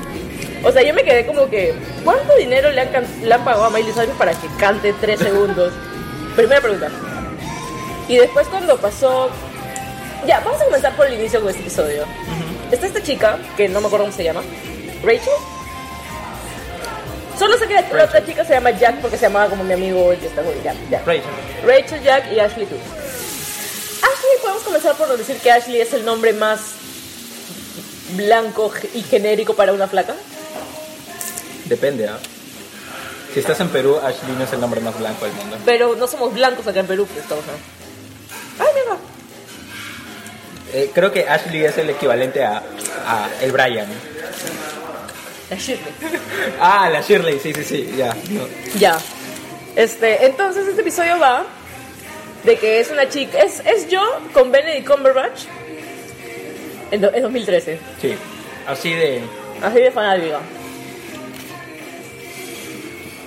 O 0.65 0.73
sea, 0.73 0.83
yo 0.83 0.95
me 0.95 1.05
quedé 1.05 1.27
como 1.27 1.49
que. 1.49 1.75
¿Cuánto 2.03 2.35
dinero 2.37 2.71
le 2.71 2.81
han, 2.81 2.91
le 3.23 3.35
han 3.35 3.45
pagado 3.45 3.65
a 3.65 3.71
Miley 3.71 3.93
Cyrus 3.93 4.17
para 4.17 4.33
que 4.33 4.49
cante 4.59 4.95
tres 5.01 5.21
segundos? 5.21 5.73
Primera 6.35 6.61
pregunta. 6.61 6.89
Y 8.09 8.17
después, 8.17 8.47
cuando 8.49 8.77
pasó. 8.79 9.31
Ya, 10.27 10.41
vamos 10.41 10.61
a 10.61 10.65
comenzar 10.65 10.97
por 10.97 11.07
el 11.07 11.15
inicio 11.15 11.41
con 11.41 11.51
este 11.51 11.61
episodio. 11.61 12.05
Está 12.73 12.87
esta 12.87 13.03
chica, 13.03 13.39
que 13.57 13.69
no 13.69 13.81
me 13.81 13.87
acuerdo 13.87 14.07
cómo 14.07 14.17
se 14.17 14.25
llama. 14.25 14.43
¿Rachel? 15.03 15.33
Solo 17.39 17.59
sé 17.59 17.67
que 17.67 17.75
la, 17.75 18.05
otra 18.05 18.25
chica 18.25 18.45
se 18.45 18.55
llama 18.55 18.71
Jack 18.71 19.01
porque 19.01 19.17
se 19.17 19.27
llamaba 19.27 19.51
como 19.51 19.65
mi 19.65 19.75
amigo 19.75 20.11
que 20.11 20.27
está 20.27 20.43
con 20.43 20.55
Jack. 20.63 20.77
Jack. 20.89 21.07
Rachel. 21.07 21.31
Rachel, 21.67 22.03
Jack 22.03 22.33
y 22.33 22.41
Ashley 22.41 22.67
tú. 22.67 22.77
Ashley, 22.77 24.41
podemos 24.41 24.63
comenzar 24.63 24.95
por 24.95 25.17
decir 25.17 25.37
que 25.39 25.51
Ashley 25.51 25.81
es 25.81 25.93
el 25.93 26.05
nombre 26.05 26.33
más 26.33 26.61
blanco 28.17 28.73
y 28.95 29.03
genérico 29.03 29.55
para 29.55 29.73
una 29.73 29.89
flaca. 29.89 30.15
Depende, 31.67 32.09
¿ah? 32.09 32.19
Si 33.33 33.41
estás 33.41 33.59
en 33.61 33.69
Perú, 33.69 33.99
Ashley 33.99 34.33
no 34.37 34.45
es 34.45 34.53
el 34.53 34.61
nombre 34.61 34.81
más 34.81 34.97
blanco 34.99 35.25
del 35.25 35.35
mundo. 35.35 35.57
Pero 35.65 35.97
no 35.97 36.07
somos 36.07 36.33
blancos 36.33 36.67
acá 36.67 36.81
en 36.81 36.87
Perú, 36.87 37.07
pues 37.07 37.21
estamos. 37.21 37.45
Ay, 38.61 38.67
mira. 38.75 38.97
Eh, 40.73 40.91
creo 40.95 41.11
que 41.13 41.29
Ashley 41.29 41.65
es 41.65 41.77
el 41.79 41.91
equivalente 41.91 42.45
a, 42.45 42.59
a 43.07 43.29
el 43.41 43.51
Brian. 43.53 43.89
La 45.51 45.57
Shirley. 45.57 45.93
Ah, 46.61 46.89
la 46.91 47.01
Shirley, 47.01 47.39
sí, 47.41 47.53
sí, 47.53 47.65
sí, 47.65 47.95
ya. 47.97 48.15
no. 48.31 48.47
Ya. 48.79 48.99
Este, 49.77 50.27
entonces 50.27 50.67
este 50.69 50.83
episodio 50.83 51.19
va 51.19 51.45
de 52.45 52.57
que 52.57 52.79
es 52.81 52.91
una 52.91 53.09
chica, 53.09 53.39
es, 53.41 53.61
es 53.67 53.89
yo 53.89 54.01
con 54.33 54.53
Benedict 54.53 54.87
Cumberbatch 54.89 55.45
en, 56.93 57.01
do- 57.01 57.13
en 57.13 57.23
2013. 57.23 57.79
Sí, 58.01 58.15
así 58.67 58.93
de... 58.95 59.23
Así 59.63 59.81
de 59.81 59.91
fanática. 59.91 60.39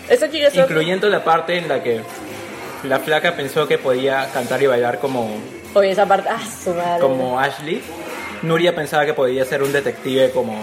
Esta 0.10 0.30
chica 0.30 0.48
es 0.48 0.56
Incluyendo 0.56 1.10
la 1.10 1.24
parte 1.24 1.58
en 1.58 1.68
la 1.68 1.84
que 1.84 2.02
la 2.84 3.00
flaca 3.00 3.36
pensó 3.36 3.68
que 3.68 3.78
podía 3.78 4.30
cantar 4.34 4.62
y 4.62 4.68
bailar 4.68 5.00
como, 5.00 5.30
Oye, 5.74 5.92
esa 5.92 6.06
parte, 6.06 6.30
ah, 6.30 6.40
su 6.64 6.74
madre. 6.74 7.02
como 7.02 7.40
Ashley. 7.40 7.82
Nuria 8.44 8.74
pensaba 8.76 9.06
que 9.06 9.14
podía 9.14 9.44
ser 9.46 9.64
un 9.64 9.72
detective 9.74 10.30
como 10.32 10.56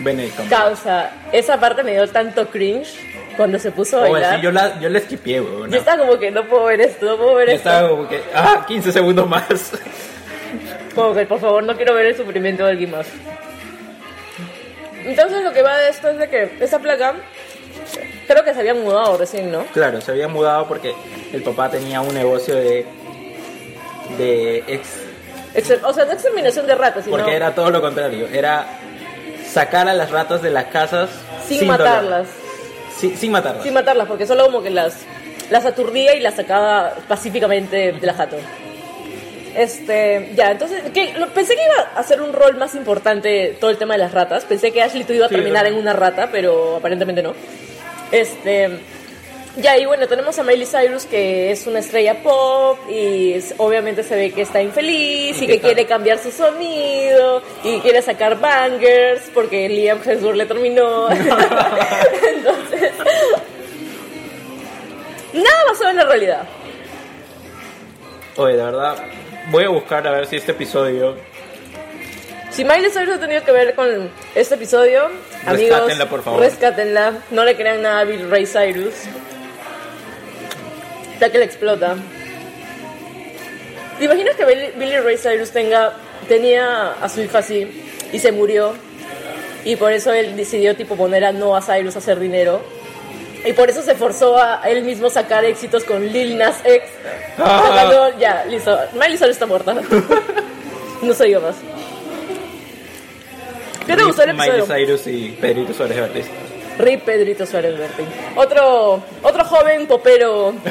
Benedict. 0.00 0.48
Causa, 0.48 1.10
esa 1.32 1.60
parte 1.60 1.82
me 1.82 1.92
dio 1.92 2.08
tanto 2.08 2.48
cringe 2.48 2.98
cuando 3.36 3.58
se 3.58 3.70
puso 3.70 3.98
a 3.98 4.02
Oye, 4.02 4.12
bailar. 4.12 4.36
sí, 4.36 4.42
yo 4.42 4.50
la, 4.50 4.80
yo 4.80 4.88
la 4.88 4.98
esquipié, 4.98 5.40
weón. 5.40 5.70
Yo 5.70 5.78
estaba 5.78 5.98
como 5.98 6.18
que 6.18 6.30
no 6.30 6.44
puedo 6.46 6.64
ver 6.64 6.80
esto, 6.80 7.06
no 7.06 7.16
puedo 7.18 7.34
ver 7.34 7.48
Yo 7.50 7.54
esto. 7.56 7.68
estaba 7.68 7.88
como 7.90 8.08
que, 8.08 8.22
ah, 8.34 8.64
15 8.66 8.92
segundos 8.92 9.28
más. 9.28 9.44
Como 10.96 11.14
que 11.14 11.24
por 11.24 11.38
favor 11.38 11.62
no 11.62 11.76
quiero 11.76 11.94
ver 11.94 12.06
el 12.06 12.16
sufrimiento 12.16 12.64
de 12.64 12.70
alguien 12.72 12.90
más. 12.90 13.06
Entonces 15.04 15.44
lo 15.44 15.52
que 15.52 15.62
va 15.62 15.76
de 15.78 15.88
esto 15.88 16.08
es 16.10 16.18
de 16.18 16.28
que 16.28 16.50
esa 16.60 16.80
placa 16.80 17.14
creo 18.30 18.44
que 18.44 18.54
se 18.54 18.60
había 18.60 18.74
mudado 18.74 19.16
recién, 19.16 19.50
¿no? 19.50 19.64
Claro, 19.72 20.00
se 20.00 20.12
había 20.12 20.28
mudado 20.28 20.66
porque 20.68 20.94
el 21.32 21.42
papá 21.42 21.70
tenía 21.70 22.00
un 22.00 22.14
negocio 22.14 22.54
de, 22.54 22.86
de 24.18 24.58
ex... 24.68 24.88
O 25.84 25.92
sea, 25.92 26.04
no 26.04 26.12
exterminación 26.12 26.66
de 26.66 26.74
ratas, 26.76 27.04
sino 27.04 27.16
Porque 27.16 27.34
era 27.34 27.54
todo 27.54 27.70
lo 27.70 27.80
contrario, 27.80 28.28
era 28.32 28.66
sacar 29.50 29.88
a 29.88 29.94
las 29.94 30.10
ratas 30.12 30.42
de 30.42 30.50
las 30.50 30.66
casas 30.66 31.10
sin, 31.48 31.66
matarlas. 31.66 32.28
Sin 32.96 33.32
matarlas. 33.32 33.64
Sin 33.64 33.74
matarlas, 33.74 34.06
porque 34.06 34.26
solo 34.28 34.44
como 34.44 34.62
que 34.62 34.70
las, 34.70 34.94
las 35.50 35.66
aturdía 35.66 36.14
y 36.14 36.20
las 36.20 36.36
sacaba 36.36 36.94
pacíficamente 37.08 37.92
de 37.92 38.06
la 38.06 38.14
jato. 38.14 38.36
Este, 39.56 40.30
ya, 40.36 40.52
entonces, 40.52 40.82
que, 40.94 41.14
lo- 41.14 41.26
pensé 41.30 41.56
que 41.56 41.64
iba 41.64 41.88
a 41.96 41.98
hacer 41.98 42.22
un 42.22 42.32
rol 42.32 42.56
más 42.56 42.76
importante 42.76 43.56
todo 43.60 43.70
el 43.70 43.76
tema 43.78 43.94
de 43.94 43.98
las 43.98 44.12
ratas. 44.14 44.44
Pensé 44.44 44.70
que 44.70 44.80
Ashley 44.82 45.02
tú 45.02 45.12
iba 45.14 45.26
a 45.26 45.28
terminar 45.28 45.66
en 45.66 45.74
una 45.74 45.92
rata, 45.92 46.28
pero 46.30 46.76
aparentemente 46.76 47.22
no. 47.24 47.34
Este, 48.12 48.68
ya, 49.56 49.76
y 49.78 49.84
bueno, 49.86 50.06
tenemos 50.08 50.38
a 50.38 50.42
Miley 50.42 50.66
Cyrus, 50.66 51.04
que 51.06 51.50
es 51.50 51.66
una 51.66 51.78
estrella 51.80 52.22
pop, 52.22 52.78
y 52.88 53.32
es- 53.34 53.54
obviamente 53.58 54.02
se 54.02 54.14
ve 54.16 54.32
que 54.32 54.42
está 54.42 54.62
infeliz, 54.62 55.40
Y 55.40 55.44
y, 55.44 55.46
que 55.46 55.60
quiere 55.60 55.86
cambiar 55.86 56.18
su 56.18 56.30
sonido, 56.30 57.42
y 57.64 57.78
quiere 57.80 58.02
sacar 58.02 58.38
bangers, 58.40 59.22
porque 59.34 59.68
Liam 59.68 60.00
Hemsworth 60.04 60.36
le 60.36 60.46
terminó. 60.46 61.10
Entonces, 61.10 62.92
nada 65.32 65.64
basado 65.68 65.90
en 65.90 65.96
la 65.96 66.04
realidad. 66.04 66.42
Oye, 68.36 68.56
de 68.56 68.62
verdad, 68.64 68.96
voy 69.50 69.64
a 69.64 69.68
buscar 69.68 70.06
a 70.06 70.12
ver 70.12 70.26
si 70.26 70.36
este 70.36 70.52
episodio... 70.52 71.16
Si 72.50 72.64
Miley 72.64 72.90
Cyrus 72.90 73.14
ha 73.16 73.20
tenido 73.20 73.44
que 73.44 73.52
ver 73.52 73.74
con 73.74 74.10
este 74.34 74.56
episodio, 74.56 75.04
amigos, 75.46 75.70
Rescátenla, 75.78 76.06
por 76.08 76.22
favor. 76.22 76.40
rescátenla. 76.40 77.12
No 77.30 77.44
le 77.44 77.56
crean 77.56 77.82
nada 77.82 78.00
a 78.00 78.04
Bill 78.04 78.28
Ray 78.28 78.46
Cyrus. 78.46 78.94
Ya 81.20 81.30
que 81.30 81.38
le 81.38 81.44
explota. 81.44 81.94
¿Te 83.98 84.04
imaginas 84.04 84.34
que 84.34 84.44
Billy, 84.44 84.72
Billy 84.76 84.96
Ray 84.98 85.16
Cyrus 85.16 85.50
tenga, 85.50 85.92
tenía 86.26 86.92
a 87.00 87.08
su 87.08 87.20
hija 87.20 87.38
así 87.38 87.84
y 88.12 88.18
se 88.18 88.32
murió? 88.32 88.74
Y 89.64 89.76
por 89.76 89.92
eso 89.92 90.12
él 90.12 90.36
decidió 90.36 90.74
tipo 90.74 90.96
poner 90.96 91.24
a 91.24 91.32
Noah 91.32 91.60
Cyrus 91.62 91.94
a 91.96 91.98
hacer 91.98 92.18
dinero. 92.18 92.62
Y 93.44 93.52
por 93.52 93.70
eso 93.70 93.82
se 93.82 93.94
forzó 93.94 94.36
a 94.38 94.62
él 94.68 94.82
mismo 94.82 95.08
sacar 95.08 95.44
éxitos 95.44 95.84
con 95.84 96.04
Lil 96.08 96.36
Nas 96.36 96.56
X. 96.64 96.82
Ah. 97.38 97.62
Sacando- 97.68 98.18
ya, 98.18 98.44
listo. 98.46 98.76
Miley 98.94 99.16
Cyrus 99.18 99.30
está 99.32 99.46
muerta. 99.46 99.74
no 101.02 101.14
se 101.14 101.24
diga 101.26 101.40
más. 101.40 101.54
¿Qué 103.90 103.96
te 103.96 104.04
gustó 104.04 104.22
el 104.22 104.34
Miley 104.34 104.60
episodio? 104.60 104.76
Cyrus 104.86 105.06
y 105.06 105.30
Pedrito 105.40 105.72
Suárez 105.74 106.00
Vázquez. 106.00 106.26
Rip 106.78 107.02
Pedrito 107.02 107.44
Suárez 107.46 107.76
Bertín. 107.78 108.06
Otro, 108.36 109.02
otro 109.22 109.44
joven 109.44 109.86
popero 109.86 110.54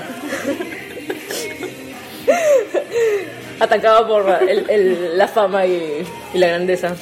atacado 3.60 4.08
por 4.08 4.44
el- 4.50 4.70
el- 4.70 5.18
la 5.18 5.28
fama 5.28 5.66
y, 5.66 6.06
y 6.34 6.38
la 6.38 6.48
grandeza. 6.48 6.96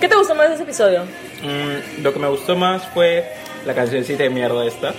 ¿Qué 0.00 0.08
te 0.08 0.16
gustó 0.16 0.34
más 0.34 0.48
de 0.48 0.54
ese 0.54 0.64
episodio? 0.64 1.04
Mm, 1.42 2.02
lo 2.02 2.12
que 2.12 2.18
me 2.18 2.28
gustó 2.28 2.56
más 2.56 2.82
fue 2.88 3.24
la 3.64 3.74
cancioncita 3.74 4.22
de 4.24 4.30
mierda 4.30 4.64
esta. 4.66 4.92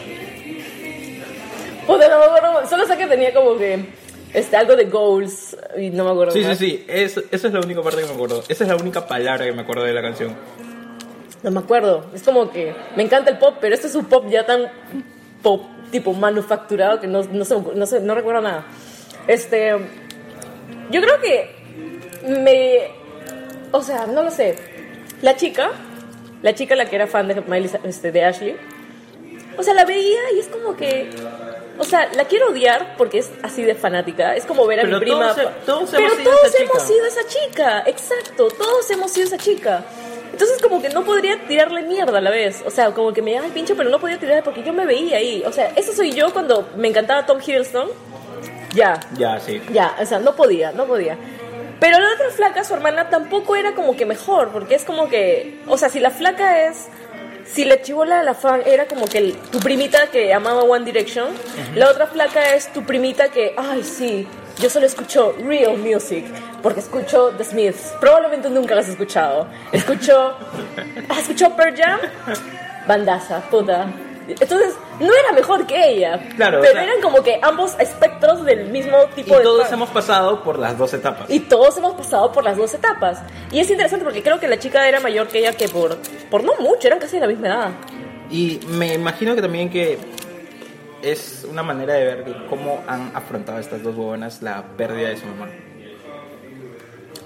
Puta, 1.86 2.08
no 2.08 2.20
me 2.20 2.26
acuerdo. 2.26 2.68
Solo 2.70 2.88
sé 2.88 2.98
que 2.98 3.08
tenía 3.08 3.34
como 3.34 3.58
que 3.58 3.80
este, 4.34 4.58
algo 4.58 4.76
de 4.76 4.86
goals 4.86 5.56
y 5.78 5.90
no 5.92 6.06
me 6.06 6.12
acuerdo. 6.12 6.32
Sí, 6.34 6.44
sí, 6.44 6.56
sí, 6.56 6.86
es, 6.88 7.18
esa 7.32 7.48
es 7.48 7.54
la 7.54 7.60
única 7.60 7.82
parte 7.82 8.02
que 8.02 8.08
me 8.08 8.14
acuerdo. 8.14 8.44
Esa 8.48 8.64
es 8.64 8.70
la 8.70 8.76
única 8.76 9.06
palabra 9.06 9.46
que 9.46 9.52
me 9.52 9.62
acuerdo 9.62 9.84
de 9.84 9.94
la 9.94 10.02
canción. 10.02 10.36
No 11.44 11.52
me 11.52 11.60
acuerdo. 11.60 12.06
Es 12.14 12.24
como 12.24 12.50
que 12.50 12.74
me 12.96 13.04
encanta 13.04 13.30
el 13.30 13.38
pop, 13.38 13.58
pero 13.62 13.76
este 13.76 13.88
es 13.88 13.96
un 13.96 14.06
pop 14.06 14.26
ya 14.30 14.46
tan 14.46 14.72
pop, 15.42 15.64
tipo 15.92 16.14
manufacturado, 16.14 17.00
que 17.00 17.08
no, 17.08 17.24
no, 17.24 17.46
sé, 17.46 17.56
no, 17.76 17.86
sé, 17.86 18.00
no 18.00 18.16
recuerdo 18.16 18.42
nada. 18.42 18.66
Este. 19.28 19.72
Yo 20.90 21.02
creo 21.02 21.20
que 21.22 21.52
me. 22.28 22.92
O 23.72 23.84
sea, 23.84 24.08
no 24.08 24.24
lo 24.24 24.32
sé. 24.32 24.56
La 25.22 25.36
chica, 25.36 25.72
la 26.42 26.56
chica 26.56 26.76
la 26.76 26.86
que 26.86 26.96
era 26.96 27.08
fan 27.08 27.28
de, 27.28 27.42
Miley, 27.42 27.70
este, 27.84 28.12
de 28.12 28.26
Ashley, 28.26 28.56
o 29.58 29.64
sea, 29.64 29.74
la 29.74 29.86
veía 29.86 30.20
y 30.36 30.40
es 30.40 30.48
como 30.48 30.76
que. 30.76 31.10
O 31.80 31.84
sea, 31.84 32.08
la 32.16 32.26
quiero 32.26 32.50
odiar 32.50 32.96
porque 32.98 33.18
es 33.20 33.32
así 33.42 33.64
de 33.64 33.74
fanática. 33.76 34.36
Es 34.36 34.46
como 34.46 34.66
ver 34.68 34.80
a 34.80 34.84
Pero 34.84 35.00
mi 35.00 35.06
prima. 35.06 35.34
todos 35.66 35.90
pero 35.92 36.06
hemos 36.06 36.18
sido 36.18 36.32
todos 36.32 36.46
esa 36.46 36.64
hemos 36.64 36.74
chica. 36.78 36.86
sido 36.88 37.06
esa 37.06 37.28
chica. 37.28 37.84
Exacto, 37.88 38.48
todos 38.50 38.90
hemos 38.92 39.12
sido 39.12 39.28
esa 39.28 39.38
chica. 39.38 39.84
Entonces, 40.32 40.62
como 40.62 40.82
que 40.82 40.90
no 40.90 41.04
podría 41.04 41.40
tirarle 41.48 41.82
mierda 41.84 42.18
a 42.18 42.22
la 42.22 42.30
vez. 42.30 42.64
O 42.66 42.70
sea, 42.72 42.92
como 42.92 43.12
que 43.14 43.22
me 43.22 43.34
daba 43.34 43.46
el 43.48 43.52
pincho, 43.54 43.76
pero 43.76 43.90
no 43.90 44.00
podía 44.00 44.20
tirarle 44.20 44.44
porque 44.44 44.64
yo 44.64 44.74
me 44.74 44.86
veía 44.86 45.18
ahí. 45.18 45.44
O 45.46 45.52
sea, 45.52 45.72
eso 45.76 45.94
soy 45.94 46.12
yo 46.12 46.32
cuando 46.34 46.68
me 46.76 46.88
encantaba 46.88 47.26
Tom 47.26 47.40
Hiddleston. 47.40 47.90
Ya, 48.74 49.00
Ya, 49.18 49.40
sí. 49.40 49.62
ya, 49.72 49.96
o 50.02 50.06
sea, 50.06 50.18
no 50.20 50.36
podía, 50.36 50.72
no 50.72 50.86
podía. 50.86 51.16
Pero 51.80 52.00
la 52.00 52.14
otra 52.14 52.30
flaca, 52.32 52.64
su 52.64 52.74
hermana, 52.74 53.10
tampoco 53.10 53.56
era 53.56 53.76
como 53.76 53.96
que 53.96 54.06
mejor, 54.06 54.50
porque 54.50 54.74
es 54.76 54.84
como 54.86 55.10
que, 55.10 55.60
o 55.68 55.78
sea, 55.78 55.90
si 55.90 56.00
la 56.00 56.10
flaca 56.12 56.66
es, 56.66 56.88
si 57.46 57.66
la 57.66 57.82
chivola 57.82 58.20
de 58.20 58.24
la 58.26 58.34
fan 58.34 58.62
era 58.66 58.88
como 58.88 59.06
que 59.06 59.18
el- 59.20 59.36
tu 59.52 59.60
primita 59.60 60.08
que 60.08 60.34
amaba 60.34 60.64
One 60.64 60.86
Direction, 60.86 61.30
la 61.76 61.90
otra 61.90 62.08
flaca 62.08 62.56
es 62.56 62.72
tu 62.74 62.84
primita 62.84 63.30
que, 63.30 63.54
ay, 63.58 63.84
sí, 63.84 64.28
yo 64.60 64.70
solo 64.70 64.86
escucho 64.86 65.36
real 65.44 65.78
music, 65.78 66.26
porque 66.62 66.80
escucho 66.80 67.30
The 67.38 67.44
Smiths, 67.44 67.94
probablemente 68.00 68.50
nunca 68.50 68.76
las 68.76 68.86
has 68.86 68.92
escuchado. 68.92 69.48
Escucho, 69.72 70.36
¿has 71.10 71.20
escuchado 71.20 71.56
Pearl 71.56 71.76
Jam? 71.76 72.00
Bandaza, 72.88 73.42
puta. 73.50 73.88
Entonces, 74.28 74.74
no 75.00 75.14
era 75.14 75.32
mejor 75.34 75.66
que 75.68 75.90
ella, 75.90 76.20
Claro, 76.36 76.60
o 76.60 76.62
pero 76.62 76.74
sea- 76.74 76.84
eran 76.84 77.02
como 77.02 77.22
que 77.24 77.40
ambos 77.42 77.76
espectros 77.80 78.46
del 78.46 78.70
mismo 78.70 78.96
Y 79.16 79.24
tipo 79.24 79.38
de 79.38 79.44
todos 79.44 79.64
fan. 79.66 79.74
hemos 79.74 79.90
pasado 79.90 80.44
por 80.44 80.58
las 80.60 80.78
dos 80.78 80.94
etapas. 80.94 81.30
Y 81.30 81.42
todos 81.42 81.78
hemos 81.78 81.94
pasado 81.94 82.32
por 82.32 82.44
las 82.44 82.56
dos 82.58 82.74
etapas. 82.74 83.20
Y 83.52 83.60
es 83.60 83.70
interesante 83.70 84.06
porque 84.06 84.24
creo 84.24 84.40
que 84.40 84.48
la 84.48 84.58
chica 84.60 84.88
era 84.88 85.00
mayor 85.00 85.28
que 85.28 85.40
ella 85.40 85.54
que 85.54 85.68
por, 85.68 85.98
por 86.32 86.44
no 86.44 86.54
mucho, 86.60 86.88
eran 86.88 87.00
casi 87.00 87.16
de 87.18 87.22
la 87.22 87.28
misma 87.28 87.48
edad. 87.48 87.70
Y 88.30 88.60
me 88.68 88.94
imagino 88.94 89.36
que 89.36 89.42
también 89.42 89.70
que 89.70 89.98
es 91.02 91.46
una 91.50 91.62
manera 91.64 91.94
de 91.96 92.06
ver 92.06 92.26
cómo 92.50 92.82
han 92.88 93.12
afrontado 93.14 93.60
estas 93.60 93.84
dos 93.84 93.94
huevonas 93.96 94.42
la 94.42 94.64
pérdida 94.78 95.10
de 95.10 95.18
su 95.18 95.26
mamá. 95.26 95.50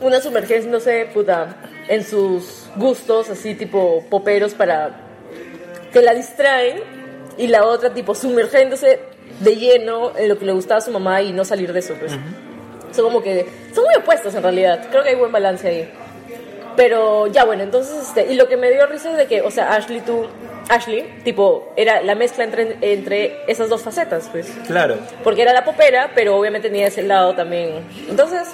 Una 0.02 0.22
sumergiéndose, 0.22 1.10
puta, 1.14 1.56
en 1.88 2.04
sus 2.04 2.68
gustos, 2.76 3.30
así 3.30 3.56
tipo 3.56 4.04
poperos 4.10 4.54
para 4.54 5.07
que 6.00 6.06
la 6.06 6.14
distraen. 6.14 6.82
Y 7.38 7.48
la 7.48 7.66
otra, 7.66 7.94
tipo, 7.94 8.16
sumergiéndose 8.16 9.00
de 9.40 9.56
lleno 9.56 10.18
en 10.18 10.30
lo 10.30 10.40
que 10.40 10.46
le 10.46 10.54
gustaba 10.54 10.80
a 10.80 10.82
su 10.82 10.92
mamá 10.92 11.22
y 11.22 11.34
no 11.34 11.46
salir 11.46 11.72
de 11.72 11.80
eso, 11.80 11.94
pues. 12.00 12.12
Son 12.92 13.06
como 13.06 13.22
que. 13.22 13.46
Son 13.74 13.84
muy 13.84 13.96
opuestos 13.96 14.34
en 14.34 14.42
realidad. 14.42 14.88
Creo 14.90 15.04
que 15.04 15.10
hay 15.10 15.16
buen 15.16 15.32
balance 15.32 15.68
ahí. 15.68 15.90
Pero 16.76 17.28
ya 17.28 17.44
bueno, 17.44 17.64
entonces, 17.64 18.08
este, 18.08 18.32
y 18.32 18.36
lo 18.36 18.48
que 18.48 18.56
me 18.56 18.70
dio 18.72 18.86
risa 18.86 19.12
es 19.12 19.18
de 19.18 19.26
que, 19.26 19.42
o 19.42 19.50
sea, 19.50 19.74
Ashley, 19.74 20.02
tú, 20.02 20.28
Ashley, 20.70 21.22
tipo, 21.24 21.74
era 21.76 22.02
la 22.04 22.14
mezcla 22.14 22.44
entre, 22.44 22.78
entre 22.82 23.40
esas 23.48 23.68
dos 23.68 23.82
facetas, 23.82 24.30
pues. 24.32 24.48
Claro. 24.68 24.98
Porque 25.24 25.42
era 25.42 25.54
la 25.54 25.66
popera, 25.66 26.12
pero 26.14 26.38
obviamente 26.38 26.70
tenía 26.70 26.88
ese 26.88 27.02
lado 27.02 27.34
también. 27.34 27.84
Entonces, 28.08 28.48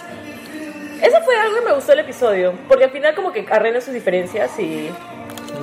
eso 1.01 1.21
fue 1.25 1.35
algo 1.35 1.55
que 1.59 1.65
me 1.65 1.73
gustó 1.73 1.91
del 1.91 1.99
episodio. 1.99 2.53
Porque 2.69 2.85
al 2.85 2.91
final 2.91 3.13
como 3.13 3.33
que 3.33 3.45
arreglan 3.49 3.81
sus 3.81 3.93
diferencias 3.93 4.57
y... 4.57 4.89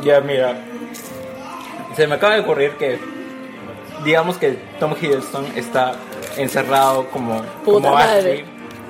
Ya, 0.02 0.20
mira. 0.20 0.54
Se 1.96 2.06
me 2.06 2.14
acaba 2.16 2.34
de 2.34 2.40
ocurrir 2.40 2.72
que. 2.72 2.98
Digamos 4.04 4.38
que 4.38 4.56
Tom 4.78 4.94
Hiddleston 4.98 5.46
está 5.56 5.92
encerrado 6.38 7.06
como, 7.10 7.42
Puta 7.64 7.64
como 7.64 7.90
madre. 7.92 8.30
Ashley, 8.32 8.44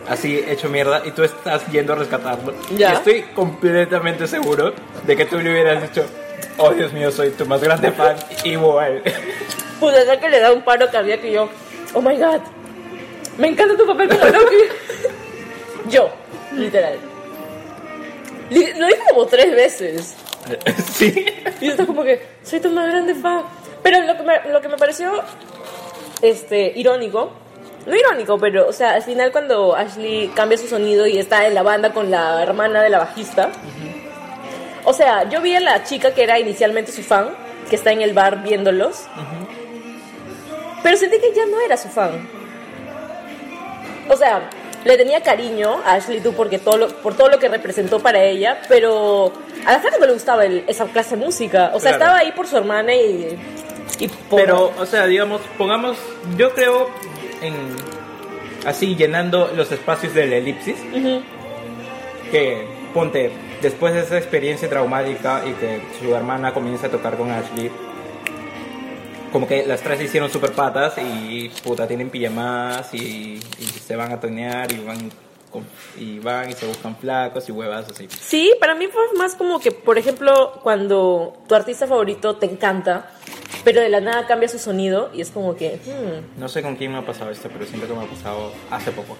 así 0.08 0.44
hecho 0.48 0.68
mierda, 0.68 1.02
y 1.04 1.10
tú 1.10 1.24
estás 1.24 1.66
yendo 1.72 1.94
a 1.94 1.96
rescatarlo. 1.96 2.54
Ya. 2.76 2.90
Y 2.90 2.92
estoy 2.94 3.22
completamente 3.34 4.28
seguro 4.28 4.72
de 5.04 5.16
que 5.16 5.24
tú 5.24 5.38
le 5.38 5.50
hubieras 5.50 5.82
dicho: 5.82 6.04
Oh 6.58 6.70
Dios 6.70 6.92
mío, 6.92 7.10
soy 7.10 7.30
tu 7.30 7.44
más 7.46 7.60
grande 7.60 7.90
fan, 7.90 8.16
igual. 8.44 9.02
Pude 9.80 10.04
ver 10.04 10.20
que 10.20 10.28
le 10.28 10.38
da 10.38 10.52
un 10.52 10.62
paro 10.62 10.88
cardíaco 10.90 11.26
y 11.26 11.32
yo... 11.32 11.48
Oh 11.94 12.02
my 12.02 12.14
God. 12.16 12.40
Me 13.38 13.48
encanta 13.48 13.74
tu 13.76 13.86
papel 13.86 14.08
como 14.10 14.24
Loki. 14.26 14.56
yo, 15.90 16.10
literal. 16.52 16.98
Li- 18.50 18.74
Lo 18.74 18.86
dije 18.86 19.00
como 19.08 19.26
tres 19.26 19.50
veces. 19.56 20.14
sí. 20.92 21.26
Y 21.60 21.66
yo 21.66 21.70
estaba 21.72 21.86
como 21.86 22.04
que, 22.04 22.20
soy 22.42 22.60
tu 22.60 22.70
más 22.70 22.88
grande 22.88 23.14
fan. 23.14 23.42
Pero 23.82 24.00
lo 24.00 24.16
que 24.16 24.22
me, 24.22 24.52
lo 24.52 24.60
que 24.60 24.68
me 24.68 24.76
pareció 24.76 25.22
este, 26.22 26.72
irónico, 26.76 27.30
no 27.86 27.96
irónico, 27.96 28.38
pero, 28.38 28.68
o 28.68 28.72
sea, 28.72 28.92
al 28.94 29.02
final 29.02 29.32
cuando 29.32 29.74
Ashley 29.74 30.28
cambia 30.34 30.58
su 30.58 30.66
sonido 30.68 31.06
y 31.06 31.18
está 31.18 31.46
en 31.46 31.54
la 31.54 31.62
banda 31.62 31.92
con 31.92 32.10
la 32.10 32.42
hermana 32.42 32.82
de 32.82 32.90
la 32.90 32.98
bajista, 32.98 33.50
o 34.84 34.92
sea, 34.92 35.28
yo 35.28 35.40
vi 35.40 35.54
a 35.54 35.60
la 35.60 35.82
chica 35.84 36.12
que 36.12 36.22
era 36.22 36.38
inicialmente 36.38 36.92
su 36.92 37.02
fan, 37.02 37.30
que 37.68 37.76
está 37.76 37.92
en 37.92 38.02
el 38.02 38.12
bar 38.12 38.42
viéndolos, 38.42 39.04
pero 40.82 40.96
sentí 40.96 41.18
que 41.18 41.32
ya 41.34 41.46
no 41.46 41.60
era 41.60 41.76
su 41.76 41.88
fan. 41.88 42.28
O 44.08 44.16
sea, 44.16 44.50
le 44.84 44.96
tenía 44.96 45.20
cariño 45.22 45.80
a 45.84 45.94
Ashley 45.94 46.20
tú 46.20 46.32
porque 46.32 46.58
todo 46.58 46.76
lo- 46.78 46.88
por 46.88 47.14
todo 47.16 47.28
lo 47.28 47.38
que 47.38 47.48
representó 47.48 48.00
para 48.00 48.22
ella, 48.24 48.60
pero 48.68 49.32
a 49.66 49.72
la 49.72 49.80
gente 49.80 49.98
no 50.00 50.06
le 50.06 50.12
gustaba 50.14 50.44
el- 50.44 50.64
esa 50.66 50.86
clase 50.86 51.16
de 51.16 51.24
música. 51.24 51.70
O 51.74 51.80
sea, 51.80 51.90
Claro. 51.92 52.04
estaba 52.04 52.18
ahí 52.18 52.32
por 52.32 52.46
su 52.46 52.56
hermana 52.56 52.94
y... 52.94 53.38
y 53.98 54.08
por- 54.08 54.40
Pero, 54.40 54.72
o 54.78 54.86
sea, 54.86 55.06
digamos, 55.06 55.40
pongamos, 55.58 55.96
yo 56.36 56.52
creo 56.54 56.88
en 57.42 57.54
así 58.66 58.94
llenando 58.96 59.50
los 59.56 59.70
espacios 59.72 60.12
del 60.14 60.32
elipsis, 60.32 60.76
que 62.30 62.66
ponte, 62.94 63.30
después 63.62 63.94
de 63.94 64.00
esa 64.00 64.18
experiencia 64.18 64.68
traumática 64.68 65.42
y 65.46 65.52
que 65.52 65.80
su 66.00 66.14
hermana 66.14 66.52
comienza 66.52 66.86
a 66.86 66.90
tocar 66.90 67.16
con 67.16 67.30
Ashley, 67.30 67.70
como 69.32 69.46
que 69.46 69.66
las 69.66 69.80
tres 69.82 69.98
se 69.98 70.04
hicieron 70.04 70.30
super 70.30 70.52
patas 70.52 70.94
y 70.98 71.48
puta, 71.62 71.86
tienen 71.86 72.10
pijamas 72.10 72.92
y, 72.94 73.40
y 73.58 73.64
se 73.64 73.96
van 73.96 74.12
a 74.12 74.20
tonear 74.20 74.70
y 74.72 74.78
van, 74.84 75.10
y 75.98 76.18
van 76.18 76.50
y 76.50 76.52
se 76.52 76.66
buscan 76.66 76.96
flacos 76.96 77.48
y 77.48 77.52
huevas 77.52 77.88
así. 77.90 78.08
Sí, 78.20 78.52
para 78.60 78.74
mí 78.74 78.86
fue 78.88 79.02
más 79.16 79.34
como 79.34 79.60
que, 79.60 79.72
por 79.72 79.98
ejemplo, 79.98 80.60
cuando 80.62 81.36
tu 81.48 81.54
artista 81.54 81.86
favorito 81.86 82.36
te 82.36 82.46
encanta, 82.46 83.10
pero 83.64 83.80
de 83.80 83.88
la 83.88 84.00
nada 84.00 84.26
cambia 84.26 84.48
su 84.48 84.58
sonido 84.58 85.10
y 85.14 85.20
es 85.20 85.30
como 85.30 85.56
que... 85.56 85.76
hmm. 85.84 86.40
No 86.40 86.48
sé 86.48 86.62
con 86.62 86.76
quién 86.76 86.92
me 86.92 86.98
ha 86.98 87.06
pasado 87.06 87.30
esto, 87.30 87.48
pero 87.52 87.66
siento 87.66 87.86
que 87.86 87.94
me 87.94 88.04
ha 88.04 88.08
pasado 88.08 88.52
hace 88.70 88.90
poco. 88.90 89.16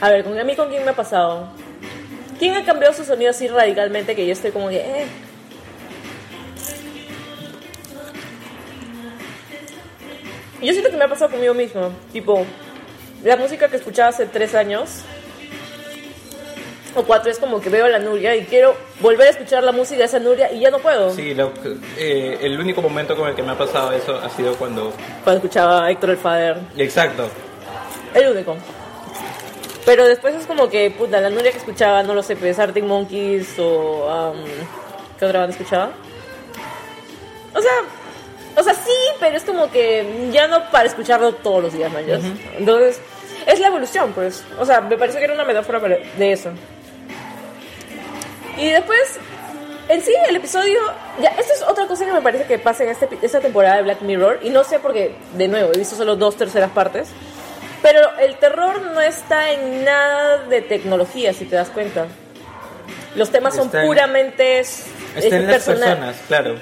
A 0.00 0.10
ver, 0.10 0.24
¿con, 0.24 0.38
a 0.38 0.44
mí 0.44 0.54
con 0.54 0.68
quién 0.68 0.84
me 0.84 0.90
ha 0.90 0.96
pasado? 0.96 1.48
¿Quién 2.38 2.54
ha 2.54 2.64
cambiado 2.64 2.94
su 2.94 3.04
sonido 3.04 3.30
así 3.30 3.48
radicalmente 3.48 4.14
que 4.14 4.26
yo 4.26 4.32
estoy 4.32 4.52
como 4.52 4.68
que... 4.68 4.76
Eh? 4.76 5.06
Yo 10.62 10.72
siento 10.72 10.90
que 10.90 10.96
me 10.96 11.04
ha 11.04 11.08
pasado 11.08 11.30
conmigo 11.30 11.54
mismo. 11.54 11.90
Tipo, 12.12 12.44
la 13.22 13.36
música 13.36 13.68
que 13.68 13.76
escuchaba 13.76 14.08
hace 14.08 14.26
tres 14.26 14.54
años 14.54 15.02
o 16.94 17.02
cuatro 17.04 17.30
es 17.30 17.38
como 17.38 17.60
que 17.60 17.68
veo 17.68 17.84
a 17.84 17.88
la 17.88 17.98
Nuria 17.98 18.34
y 18.34 18.44
quiero 18.44 18.74
volver 19.00 19.28
a 19.28 19.30
escuchar 19.30 19.62
la 19.62 19.72
música 19.72 19.98
de 19.98 20.04
esa 20.04 20.18
Nuria 20.18 20.50
y 20.52 20.60
ya 20.60 20.70
no 20.70 20.78
puedo. 20.78 21.12
Sí, 21.12 21.34
lo 21.34 21.52
eh, 21.96 22.38
el 22.40 22.58
único 22.58 22.82
momento 22.82 23.16
con 23.16 23.28
el 23.28 23.34
que 23.34 23.42
me 23.42 23.52
ha 23.52 23.58
pasado 23.58 23.92
eso 23.92 24.16
ha 24.16 24.28
sido 24.30 24.54
cuando... 24.56 24.92
Cuando 25.22 25.38
escuchaba 25.38 25.86
a 25.86 25.90
Héctor 25.90 26.10
el 26.10 26.16
Fader. 26.16 26.58
Exacto. 26.76 27.28
El 28.14 28.28
único. 28.28 28.56
Pero 29.84 30.06
después 30.06 30.34
es 30.34 30.46
como 30.46 30.68
que, 30.68 30.90
puta, 30.90 31.20
la 31.20 31.30
Nuria 31.30 31.52
que 31.52 31.58
escuchaba, 31.58 32.02
no 32.02 32.14
lo 32.14 32.22
sé, 32.22 32.36
pues 32.36 32.58
Arctic 32.58 32.84
Monkeys 32.84 33.58
o... 33.58 34.32
um, 34.32 34.44
¿Qué 35.18 35.24
otra 35.24 35.40
banda 35.40 35.56
escuchaba? 35.56 35.90
O 37.54 37.60
sea, 37.60 37.72
o 38.56 38.62
sea, 38.62 38.74
sí, 38.74 38.90
pero 39.20 39.36
es 39.36 39.42
como 39.44 39.70
que 39.70 40.28
ya 40.32 40.46
no 40.48 40.70
para 40.70 40.86
escucharlo 40.88 41.32
todos 41.34 41.62
los 41.62 41.72
días, 41.72 41.92
¿no? 41.92 42.00
Ya- 42.00 42.18
Entonces, 42.58 43.00
es 43.46 43.60
la 43.60 43.68
evolución, 43.68 44.12
pues. 44.12 44.44
O 44.58 44.64
sea, 44.66 44.80
me 44.80 44.96
pareció 44.96 45.18
que 45.20 45.24
era 45.26 45.34
una 45.34 45.44
metáfora 45.44 45.78
de 45.80 46.32
eso. 46.32 46.50
Y 48.56 48.70
después, 48.70 49.18
en 49.88 50.02
sí, 50.02 50.12
el 50.28 50.36
episodio. 50.36 50.78
Ya, 51.20 51.28
esto 51.30 51.52
es 51.54 51.62
otra 51.62 51.86
cosa 51.86 52.04
que 52.04 52.12
me 52.12 52.20
parece 52.20 52.44
que 52.44 52.58
pasa 52.58 52.82
en 52.84 52.90
este, 52.90 53.08
esta 53.22 53.40
temporada 53.40 53.76
de 53.76 53.82
Black 53.82 54.00
Mirror. 54.02 54.40
Y 54.42 54.50
no 54.50 54.64
sé 54.64 54.78
porque, 54.80 55.14
de 55.34 55.48
nuevo, 55.48 55.72
he 55.72 55.78
visto 55.78 55.96
solo 55.96 56.16
dos 56.16 56.36
terceras 56.36 56.70
partes. 56.70 57.08
Pero 57.82 58.00
el 58.18 58.36
terror 58.38 58.80
no 58.82 59.00
está 59.00 59.52
en 59.52 59.84
nada 59.84 60.38
de 60.46 60.62
tecnología, 60.62 61.32
si 61.32 61.44
te 61.44 61.54
das 61.54 61.68
cuenta. 61.68 62.06
Los 63.14 63.30
temas 63.30 63.54
son 63.54 63.66
Está 63.66 63.82
en- 63.82 63.86
puramente 63.86 64.58
s- 64.58 64.82
Está 65.14 65.36
en 65.36 65.46
las 65.46 65.52
personal. 65.64 65.88
personas, 65.90 66.16
claro. 66.26 66.56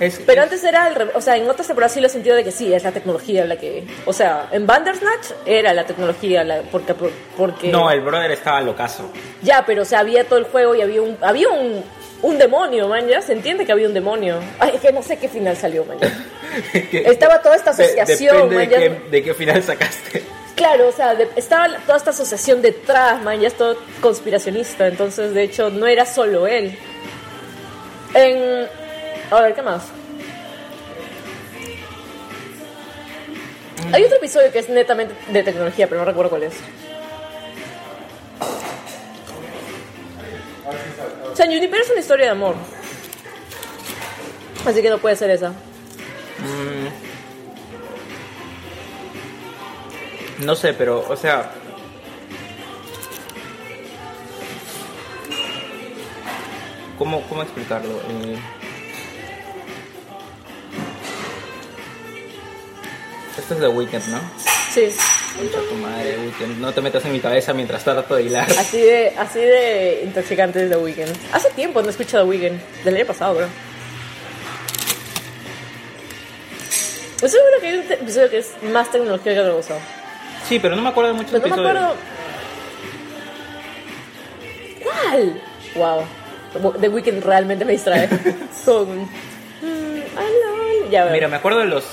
Es- 0.00 0.20
Pero 0.26 0.40
es- 0.40 0.44
antes 0.44 0.64
era, 0.64 0.88
el 0.88 0.94
re- 0.94 1.10
o 1.14 1.20
sea, 1.20 1.36
en 1.36 1.48
otras 1.48 1.66
temporadas 1.66 1.92
sí 1.92 2.00
lo 2.00 2.06
he 2.06 2.10
sentido 2.10 2.36
de 2.36 2.44
que 2.44 2.50
sí, 2.52 2.72
es 2.72 2.82
la 2.84 2.92
tecnología 2.92 3.44
la 3.44 3.56
que, 3.56 3.84
o 4.04 4.12
sea, 4.12 4.48
en 4.52 4.66
Bandersnatch 4.66 5.28
era 5.46 5.72
la 5.72 5.84
tecnología, 5.84 6.44
la, 6.44 6.60
porque, 6.70 6.94
porque 7.36 7.68
No, 7.68 7.90
el 7.90 8.00
brother 8.02 8.30
estaba 8.30 8.60
locazo. 8.60 9.10
ya, 9.42 9.64
pero 9.66 9.82
o 9.82 9.84
sea, 9.86 10.00
había 10.00 10.24
todo 10.24 10.38
el 10.38 10.44
juego 10.44 10.74
y 10.74 10.82
había 10.82 11.00
un, 11.02 11.16
había 11.22 11.48
un, 11.48 11.82
un 12.22 12.38
demonio, 12.38 12.88
man, 12.88 13.06
ya 13.08 13.20
se 13.22 13.32
entiende 13.32 13.64
que 13.64 13.72
había 13.72 13.86
un 13.88 13.94
demonio. 13.94 14.38
Ay, 14.58 14.72
es 14.74 14.80
que 14.80 14.92
no 14.92 15.02
sé 15.02 15.18
qué 15.18 15.28
final 15.28 15.56
salió, 15.56 15.84
man. 15.84 15.98
Que- 16.90 17.04
Estaba 17.06 17.40
toda 17.42 17.56
esta 17.56 17.72
de- 17.72 17.84
asociación, 17.84 18.48
depende 18.48 18.54
man, 18.56 18.68
de, 18.68 18.70
ya- 18.70 18.78
qué, 19.04 19.10
de 19.10 19.22
qué 19.22 19.34
final 19.34 19.62
sacaste. 19.62 20.22
Claro, 20.54 20.88
o 20.88 20.92
sea, 20.92 21.14
de- 21.14 21.28
estaba 21.36 21.68
toda 21.84 21.98
esta 21.98 22.10
asociación 22.10 22.62
detrás, 22.62 23.22
man, 23.22 23.38
ya 23.40 23.48
es 23.48 23.54
todo 23.54 23.76
conspiracionista, 24.00 24.86
entonces 24.88 25.34
de 25.34 25.42
hecho 25.42 25.68
no 25.70 25.86
era 25.86 26.06
solo 26.06 26.46
él. 26.46 26.78
En... 28.14 28.66
A 29.30 29.40
ver, 29.40 29.54
¿qué 29.54 29.62
más? 29.62 29.82
Hay 33.92 34.04
otro 34.04 34.16
episodio 34.16 34.52
que 34.52 34.58
es 34.58 34.68
netamente 34.68 35.14
de 35.28 35.42
tecnología, 35.42 35.88
pero 35.88 36.00
no 36.00 36.06
recuerdo 36.06 36.30
cuál 36.30 36.44
es. 36.44 36.54
O 41.32 41.36
sea, 41.36 41.46
en 41.46 41.52
Juniper 41.52 41.80
es 41.80 41.90
una 41.90 42.00
historia 42.00 42.26
de 42.26 42.30
amor. 42.32 42.56
Así 44.64 44.82
que 44.82 44.90
no 44.90 44.98
puede 44.98 45.16
ser 45.16 45.30
esa. 45.30 45.52
No 50.38 50.54
sé, 50.54 50.74
pero, 50.74 51.04
o 51.08 51.16
sea. 51.16 51.50
¿Cómo, 56.98 57.22
cómo 57.28 57.42
explicarlo? 57.42 58.00
Eh, 58.08 58.38
Esto 63.38 63.54
es 63.54 63.60
de 63.60 63.68
Weekend, 63.68 64.06
¿no? 64.08 64.18
Sí. 64.72 64.88
Concha 65.36 65.58
tu 65.68 65.74
madre, 65.76 66.18
Weekend. 66.18 66.58
No 66.60 66.72
te 66.72 66.80
metas 66.80 67.04
en 67.04 67.12
mi 67.12 67.20
cabeza 67.20 67.52
mientras 67.52 67.84
trato 67.84 68.16
de 68.16 68.22
hilar. 68.24 68.50
Así 68.58 68.80
de, 68.80 69.12
así 69.18 69.38
de 69.40 70.00
intoxicante 70.04 70.64
es 70.64 70.70
The 70.70 70.76
Weeknd. 70.76 71.12
Hace 71.32 71.50
tiempo 71.50 71.80
no 71.82 71.88
he 71.88 71.90
escuchado 71.90 72.24
The 72.24 72.30
Weeknd. 72.30 72.60
Del 72.84 72.96
año 72.96 73.06
pasado, 73.06 73.34
bro. 73.34 73.46
Estoy 77.16 77.30
seguro 77.30 77.52
que 77.60 77.66
hay 77.66 77.78
un 77.78 77.92
episodio 77.92 78.30
que 78.30 78.38
es 78.38 78.52
más 78.72 78.90
tecnología 78.90 79.34
que 79.34 79.40
otra 79.40 79.52
cosa. 79.52 79.74
Sí, 80.48 80.58
pero 80.58 80.76
no 80.76 80.82
me 80.82 80.88
acuerdo 80.90 81.10
de 81.12 81.16
muchos 81.16 81.32
Pero 81.32 81.48
no 81.48 81.56
me 81.56 81.62
episodios. 81.62 81.84
acuerdo. 81.84 81.96
¿Cuál? 84.82 85.42
Wow. 85.74 86.72
The 86.80 86.88
Weeknd 86.88 87.22
realmente 87.24 87.64
me 87.64 87.72
distrae. 87.72 88.08
Con. 88.64 89.00
mm. 89.02 90.90
Ya. 90.90 91.06
Mira, 91.06 91.28
me 91.28 91.36
acuerdo 91.36 91.58
de 91.60 91.66
los. 91.66 91.84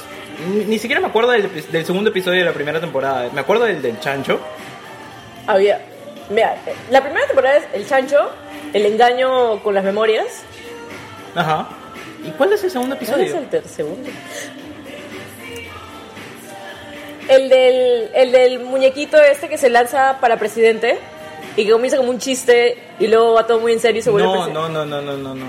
Ni, 0.50 0.65
ni 0.65 0.80
siquiera 0.80 1.00
me 1.02 1.08
acuerdo 1.08 1.32
del, 1.32 1.86
segundo 1.86 2.10
episodio 2.10 2.39
de 2.39 2.46
la 2.46 2.54
primera 2.54 2.80
temporada. 2.80 3.30
Me 3.34 3.41
acuerdo 3.41 3.65
del 3.65 3.82
del 3.82 4.00
chancho. 4.00 4.39
Había. 5.48 5.80
Mira, 6.30 6.56
la 6.89 7.02
primera 7.02 7.26
temporada 7.28 7.58
es 7.58 7.65
el 7.74 7.86
chancho, 7.88 8.17
el 8.74 8.86
engaño 8.86 9.62
con 9.62 9.74
las 9.76 9.84
memorias. 9.84 10.43
Ajá. 11.36 11.67
¿Y 12.26 12.30
cuál 12.32 12.54
es 12.54 12.63
el 12.63 12.72
segundo 12.72 12.96
¿Cuál 12.96 13.22
episodio? 13.22 13.48
es 13.48 13.54
el 13.54 13.69
segundo? 13.69 14.10
El 17.28 17.50
del, 17.50 18.10
el 18.13 18.32
del 18.32 18.60
muñequito 18.60 19.17
este 19.22 19.48
que 19.48 19.58
se 19.58 19.69
lanza 19.69 20.17
para 20.19 20.38
presidente 20.38 20.98
y 21.56 21.65
que 21.65 21.72
comienza 21.72 21.98
como 21.98 22.10
un 22.10 22.19
chiste 22.19 22.78
y 23.00 23.08
luego 23.08 23.34
va 23.34 23.48
todo 23.48 23.60
muy 23.60 23.72
en 23.74 23.80
serio 23.80 24.00
y 24.00 24.02
se 24.02 24.10
vuelve 24.10 24.28
No, 24.28 24.34
presidente. 24.34 24.60
no, 24.60 24.69
no, 24.69 24.86
no, 24.86 25.02
no, 25.02 25.17
no, 25.17 25.36
no. 25.36 25.46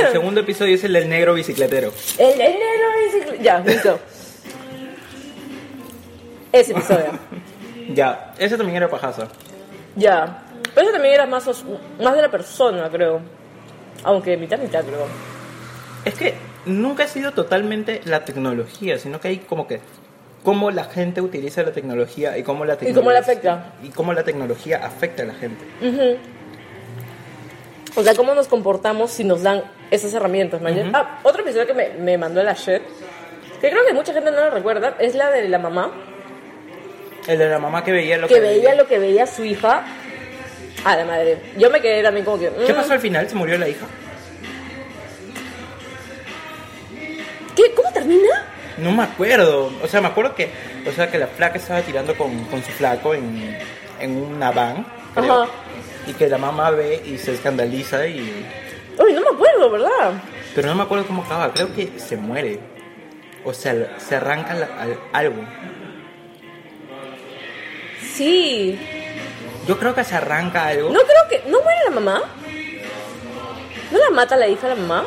El 0.00 0.12
segundo 0.12 0.40
episodio 0.40 0.74
es 0.74 0.84
el 0.84 0.92
del 0.92 1.08
negro 1.08 1.34
bicicletero. 1.34 1.92
El, 2.18 2.30
el 2.32 2.38
negro 2.38 2.88
bicicl- 3.36 3.42
Ya, 3.42 3.60
listo. 3.60 3.98
Ese 6.52 6.72
episodio. 6.72 7.06
Ya, 7.94 8.34
ese 8.38 8.58
también 8.58 8.76
era 8.76 8.90
pajaza. 8.90 9.28
ya. 9.96 10.42
Pero 10.74 10.82
ese 10.88 10.92
también 10.92 11.14
era 11.14 11.24
más, 11.26 11.46
os- 11.48 11.64
más 11.98 12.14
de 12.14 12.20
la 12.20 12.30
persona, 12.30 12.90
creo. 12.90 13.20
Aunque 14.04 14.36
mitad, 14.36 14.58
mitad, 14.58 14.84
creo. 14.84 15.06
Es 16.04 16.12
que 16.14 16.34
nunca 16.66 17.04
ha 17.04 17.08
sido 17.08 17.32
totalmente 17.32 18.02
la 18.04 18.26
tecnología, 18.26 18.98
sino 18.98 19.20
que 19.22 19.28
hay 19.28 19.38
como 19.38 19.66
que 19.66 19.80
cómo 20.44 20.70
la 20.70 20.84
gente 20.84 21.22
utiliza 21.22 21.62
la 21.62 21.72
tecnología 21.72 22.36
y 22.36 22.42
cómo 22.42 22.66
la 22.66 22.74
Y 22.74 22.92
cómo 22.92 23.10
la 23.10 23.22
tecnología 23.22 23.52
afecta. 23.54 23.72
y 23.82 23.88
cómo 23.88 24.12
la 24.12 24.22
tecnología 24.22 24.84
afecta 24.84 25.22
a 25.22 25.26
la 25.26 25.34
gente. 25.34 25.64
Ujú. 25.80 26.18
O 27.94 28.02
sea, 28.02 28.14
cómo 28.14 28.34
nos 28.34 28.48
comportamos 28.48 29.10
si 29.10 29.24
nos 29.24 29.42
dan 29.42 29.64
esas 29.90 30.12
herramientas. 30.14 30.60
Ujú. 30.60 30.90
Ah, 30.92 31.20
otro 31.22 31.42
episodio 31.42 31.66
que 31.66 31.74
me, 31.74 31.88
me 31.90 32.18
mandó 32.18 32.42
la 32.42 32.52
shit, 32.52 32.82
que 33.60 33.70
creo 33.70 33.84
que 33.86 33.92
mucha 33.94 34.12
gente 34.12 34.30
no 34.30 34.36
lo 34.36 34.50
recuerda, 34.50 34.96
es 34.98 35.14
la 35.14 35.30
de 35.30 35.48
la 35.48 35.58
mamá, 35.58 35.92
El 37.26 37.38
de 37.38 37.48
la 37.48 37.58
mamá 37.58 37.82
que 37.84 37.92
veía 37.92 38.16
lo 38.18 38.28
que 38.28 38.40
veía 38.40 38.74
lo 38.74 38.86
que 38.86 38.98
veía 38.98 39.26
su 39.26 39.44
hija. 39.44 39.84
A 40.84 40.96
la 40.96 41.04
madre. 41.04 41.38
Yo 41.56 41.70
me 41.70 41.80
quedé 41.80 42.04
también 42.04 42.24
como 42.24 42.38
que... 42.38 42.50
¿Qué 42.64 42.72
mm, 42.72 42.76
pasó 42.76 42.92
al 42.92 43.00
final? 43.00 43.28
¿Se 43.28 43.34
murió 43.34 43.58
la 43.58 43.68
hija? 43.68 43.84
¿Qué? 47.56 47.72
¿Cómo 47.74 47.90
termina? 47.92 48.46
No 48.78 48.92
me 48.92 49.02
acuerdo. 49.02 49.72
O 49.82 49.88
sea, 49.88 50.00
me 50.00 50.06
acuerdo 50.06 50.36
que, 50.36 50.48
o 50.86 50.92
sea, 50.92 51.10
que 51.10 51.18
la 51.18 51.26
flaca 51.26 51.58
estaba 51.58 51.80
tirando 51.82 52.16
con, 52.16 52.44
con 52.44 52.62
su 52.62 52.70
flaco 52.70 53.12
en, 53.12 53.58
en 53.98 54.16
una 54.16 54.52
van, 54.52 54.86
creo. 55.14 55.42
Ajá. 55.42 55.50
Y 56.08 56.14
que 56.14 56.28
la 56.28 56.38
mamá 56.38 56.70
ve 56.70 57.02
y 57.04 57.18
se 57.18 57.34
escandaliza 57.34 58.06
y... 58.06 58.44
Uy, 58.98 59.12
no 59.12 59.20
me 59.20 59.28
acuerdo, 59.28 59.70
¿verdad? 59.70 60.12
Pero 60.54 60.68
no 60.68 60.74
me 60.74 60.82
acuerdo 60.82 61.06
cómo 61.06 61.22
acaba. 61.22 61.52
Creo 61.52 61.72
que 61.74 61.92
se 61.98 62.16
muere. 62.16 62.58
O 63.44 63.52
sea, 63.52 63.94
se 63.98 64.16
arranca 64.16 64.54
la- 64.54 64.80
al- 64.80 64.98
algo. 65.12 65.42
Sí. 68.14 68.78
Yo 69.66 69.78
creo 69.78 69.94
que 69.94 70.02
se 70.04 70.14
arranca 70.14 70.66
algo. 70.66 70.90
No 70.90 71.00
creo 71.00 71.28
que... 71.44 71.48
¿No 71.50 71.60
muere 71.60 71.78
la 71.84 71.90
mamá? 71.90 72.22
¿No 73.90 73.98
la 73.98 74.10
mata 74.10 74.36
la 74.36 74.48
hija 74.48 74.66
a 74.66 74.70
la 74.70 74.76
mamá? 74.76 75.04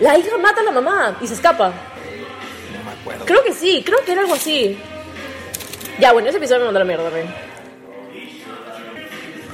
La 0.00 0.18
hija 0.18 0.36
mata 0.38 0.60
a 0.60 0.64
la 0.64 0.72
mamá 0.72 1.16
y 1.20 1.26
se 1.26 1.34
escapa. 1.34 1.68
No 1.68 2.84
me 2.84 2.90
acuerdo. 3.00 3.24
Creo 3.26 3.42
que 3.44 3.52
sí, 3.52 3.82
creo 3.84 4.02
que 4.04 4.12
era 4.12 4.22
algo 4.22 4.34
así. 4.34 4.78
Ya, 5.98 6.12
bueno, 6.12 6.28
ese 6.28 6.38
episodio 6.38 6.60
me 6.60 6.64
mandó 6.66 6.80
la 6.80 6.84
mierda, 6.84 7.08
Rey. 7.10 7.24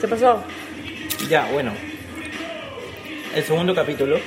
¿Qué 0.02 0.08
pasó? 0.08 0.42
Ya, 1.28 1.48
bueno. 1.52 1.72
El 3.36 3.44
segundo 3.44 3.72
capítulo. 3.72 4.18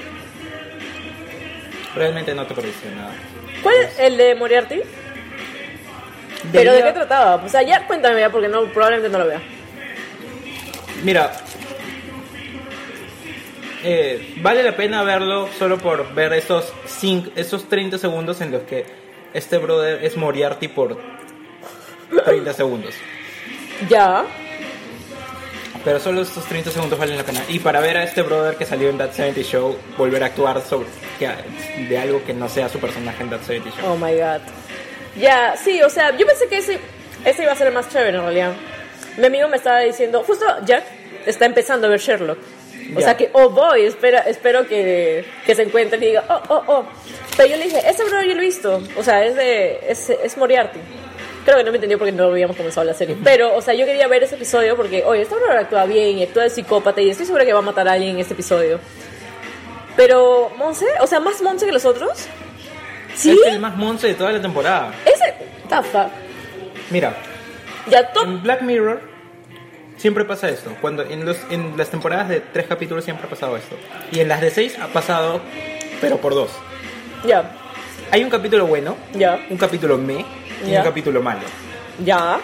Realmente 1.93 2.33
no 2.33 2.47
te 2.47 2.55
pareció 2.55 2.89
nada. 2.91 3.11
¿Cuál 3.61 3.75
es 3.83 3.99
el 3.99 4.15
de 4.15 4.35
Moriarty? 4.35 4.79
¿Pero 6.53 6.71
de 6.71 6.81
qué 6.81 6.93
trataba? 6.93 7.43
O 7.43 7.49
sea, 7.49 7.61
ya 7.61 7.85
cuéntame 7.87 8.21
ya, 8.21 8.29
porque 8.29 8.47
no, 8.47 8.63
probablemente 8.67 9.09
no 9.09 9.19
lo 9.19 9.27
vea. 9.27 9.41
Mira. 11.03 11.33
eh, 13.83 14.35
vale 14.37 14.63
la 14.63 14.77
pena 14.77 15.03
verlo 15.03 15.49
solo 15.59 15.77
por 15.77 16.13
ver 16.13 16.31
esos, 16.31 16.71
cinco, 16.85 17.31
esos 17.35 17.67
30 17.67 17.97
segundos 17.97 18.39
en 18.39 18.51
los 18.51 18.61
que 18.61 18.85
este 19.33 19.57
brother 19.57 20.05
es 20.05 20.15
Moriarty 20.15 20.69
por 20.69 20.97
30 22.23 22.53
segundos. 22.53 22.95
Ya. 23.89 24.25
Pero 25.85 25.99
solo 25.99 26.21
estos 26.23 26.43
30 26.45 26.71
segundos 26.71 26.97
valen 26.97 27.15
la 27.15 27.23
pena. 27.23 27.41
Y 27.47 27.59
para 27.59 27.79
ver 27.79 27.95
a 27.97 28.03
este 28.03 28.23
brother 28.23 28.55
que 28.55 28.65
salió 28.65 28.89
en 28.89 28.97
That 28.97 29.11
70 29.11 29.41
Show, 29.43 29.77
volver 29.97 30.23
a 30.23 30.25
actuar 30.27 30.61
sobre 30.61 30.87
de 31.87 31.97
algo 31.97 32.23
que 32.25 32.33
no 32.33 32.49
sea 32.49 32.67
su 32.69 32.79
personaje 32.79 33.21
en 33.23 33.29
That 33.29 33.41
70 33.43 33.69
Show. 33.79 33.91
Oh 33.93 33.95
my 33.95 34.11
god. 34.13 34.41
Ya, 35.15 35.55
sí, 35.55 35.81
o 35.83 35.89
sea, 35.89 36.17
yo 36.17 36.25
pensé 36.25 36.47
que 36.47 36.57
ese, 36.57 36.79
ese 37.23 37.43
iba 37.43 37.51
a 37.51 37.55
ser 37.55 37.67
el 37.67 37.73
más 37.73 37.87
chévere 37.89 38.17
en 38.17 38.23
realidad. 38.23 38.53
Mi 39.17 39.27
amigo 39.27 39.47
me 39.47 39.57
estaba 39.57 39.79
diciendo, 39.81 40.23
justo 40.25 40.43
Jack 40.65 40.83
está 41.25 41.45
empezando 41.45 41.87
a 41.87 41.89
ver 41.91 41.99
Sherlock. 41.99 42.39
O 42.95 42.99
Ya. 42.99 43.05
sea 43.05 43.17
que, 43.17 43.29
oh 43.33 43.49
boy, 43.49 43.85
espera, 43.85 44.19
espero 44.21 44.67
que, 44.67 45.23
que 45.45 45.55
se 45.55 45.63
encuentre 45.63 45.97
y 45.99 46.05
diga, 46.07 46.23
oh, 46.29 46.41
oh, 46.49 46.63
oh. 46.67 46.85
Pero 47.37 47.49
yo 47.49 47.57
le 47.57 47.65
dije, 47.65 47.81
ese 47.87 48.03
bro 48.03 48.21
yo 48.23 48.33
lo 48.33 48.41
he 48.41 48.45
visto. 48.45 48.81
O 48.97 49.03
sea, 49.03 49.23
es 49.23 49.35
de, 49.35 49.79
es, 49.87 50.09
es 50.09 50.35
Moriarty. 50.37 50.79
Creo 51.45 51.57
que 51.57 51.63
no 51.63 51.71
me 51.71 51.77
entendió 51.77 51.97
porque 51.99 52.11
no 52.11 52.25
habíamos 52.25 52.57
comenzado 52.57 52.85
la 52.85 52.93
serie. 52.95 53.15
Pero, 53.23 53.55
o 53.55 53.61
sea, 53.61 53.73
yo 53.75 53.85
quería 53.85 54.07
ver 54.07 54.23
ese 54.23 54.35
episodio 54.35 54.75
porque, 54.75 55.03
oye, 55.05 55.21
este 55.21 55.35
bro 55.35 55.53
actúa 55.57 55.85
bien 55.85 56.17
y 56.17 56.23
actúa 56.23 56.43
de 56.43 56.49
psicópata 56.49 57.01
y 57.01 57.09
estoy 57.11 57.27
segura 57.27 57.45
que 57.45 57.53
va 57.53 57.59
a 57.59 57.61
matar 57.61 57.87
a 57.87 57.93
alguien 57.93 58.15
en 58.15 58.19
este 58.19 58.33
episodio. 58.33 58.79
Pero, 59.95 60.51
Monse, 60.57 60.85
o 60.99 61.07
sea, 61.07 61.19
más 61.19 61.41
Monse 61.41 61.65
que 61.65 61.71
los 61.71 61.85
otros. 61.85 62.27
¿Sí? 63.15 63.31
Es 63.45 63.53
el 63.53 63.59
más 63.61 63.77
monce 63.77 64.07
de 64.07 64.15
toda 64.15 64.31
la 64.33 64.41
temporada. 64.41 64.91
Ese. 65.05 65.33
Fuck. 65.69 66.07
Mira, 66.89 67.15
Ya, 67.87 68.11
top. 68.11 68.23
en 68.25 68.43
Black 68.43 68.61
Mirror 68.61 69.01
siempre 69.97 70.25
pasa 70.25 70.49
esto. 70.49 70.75
Cuando 70.81 71.03
en, 71.03 71.25
los, 71.25 71.37
en 71.49 71.77
las 71.77 71.89
temporadas 71.89 72.27
de 72.27 72.41
tres 72.41 72.65
capítulos 72.67 73.05
siempre 73.05 73.25
ha 73.25 73.29
pasado 73.29 73.55
esto. 73.55 73.77
Y 74.11 74.19
en 74.19 74.27
las 74.27 74.41
de 74.41 74.49
seis 74.51 74.77
ha 74.81 74.87
pasado, 74.87 75.39
pero 76.01 76.17
por 76.17 76.33
dos. 76.35 76.49
Ya, 77.25 77.55
Hay 78.11 78.21
un 78.23 78.29
capítulo 78.29 78.65
bueno, 78.67 78.97
ya, 79.13 79.39
un 79.49 79.57
capítulo 79.57 79.97
me 79.97 80.25
y 80.65 80.71
Ya. 80.71 80.79
un 80.79 80.85
capítulo 80.85 81.21
malo. 81.21 81.41
ya. 82.03 82.39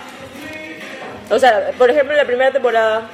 O 1.30 1.40
sea, 1.40 1.72
por 1.78 1.90
ejemplo, 1.90 2.12
en 2.12 2.18
la 2.18 2.26
primera 2.26 2.52
temporada. 2.52 3.10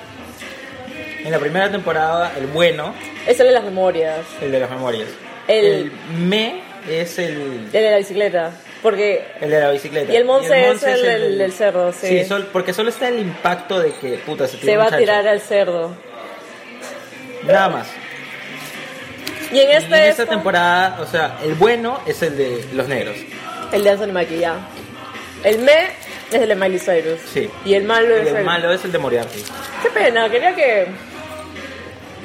En 1.24 1.32
la 1.32 1.38
primera 1.40 1.70
temporada, 1.70 2.32
el 2.38 2.48
bueno 2.48 2.96
Es 3.28 3.40
el 3.40 3.48
de 3.48 3.54
las 3.54 3.64
memorias. 3.64 4.26
El 4.42 4.52
de 4.52 4.60
las 4.60 4.70
memorias. 4.72 5.08
El- 5.48 5.66
El, 5.66 5.92
me 6.20 6.62
es 6.90 7.20
el, 7.20 7.66
El 7.66 7.72
de 7.72 7.92
la 7.92 7.98
bicicleta. 7.98 8.52
Porque 8.82 9.24
el 9.42 9.50
de 9.52 9.60
la 9.60 9.70
bicicleta. 9.72 10.12
Y 10.12 10.16
el 10.16 10.26
Monse 10.26 10.62
es 10.62 10.68
Monse 10.68 10.94
el 10.94 11.02
del- 11.04 11.38
del 11.38 11.52
cerdo, 11.54 11.92
sí. 11.94 12.24
sol- 12.26 12.48
porque 12.54 12.74
solo 12.74 12.90
está 12.90 13.08
el 13.10 13.20
impacto 13.20 13.80
de 13.80 13.92
que, 13.94 14.18
puta, 14.20 14.48
se, 14.48 14.58
se 14.58 14.78
va 14.78 14.86
a 14.86 14.98
tirar 14.98 15.28
al 15.28 15.42
cerdo. 15.42 15.94
Nada 17.44 17.70
más. 17.70 17.88
Y 19.52 19.60
en 19.60 19.70
Y 19.70 19.72
este 19.74 19.96
en 19.96 20.04
es 20.04 20.10
esta 20.12 20.26
temporada, 20.26 20.98
o 21.02 21.06
sea, 21.06 21.38
el 21.44 21.54
bueno 21.56 22.00
es 22.06 22.22
el 22.22 22.38
de 22.38 22.66
los 22.74 22.88
negros. 22.88 23.16
El 23.72 23.84
de 23.84 23.90
Anthony 23.90 24.12
Mackie, 24.14 24.40
ya. 24.40 24.60
El 25.44 25.60
me 25.60 25.92
es 26.32 26.42
el 26.42 26.50
de 26.50 26.56
Miley 26.56 26.80
Cyrus. 26.80 27.20
Sí. 27.32 27.50
Y 27.66 27.74
el 27.74 27.84
malo 27.84 28.16
es 28.16 28.28
el 28.28 28.38
el... 28.38 28.46
malo 28.46 28.72
es 28.72 28.84
el 28.84 28.92
de 28.92 28.98
Moriarty. 28.98 29.44
Qué 29.82 29.90
pena, 29.90 30.30
quería 30.30 30.56
que... 30.56 30.88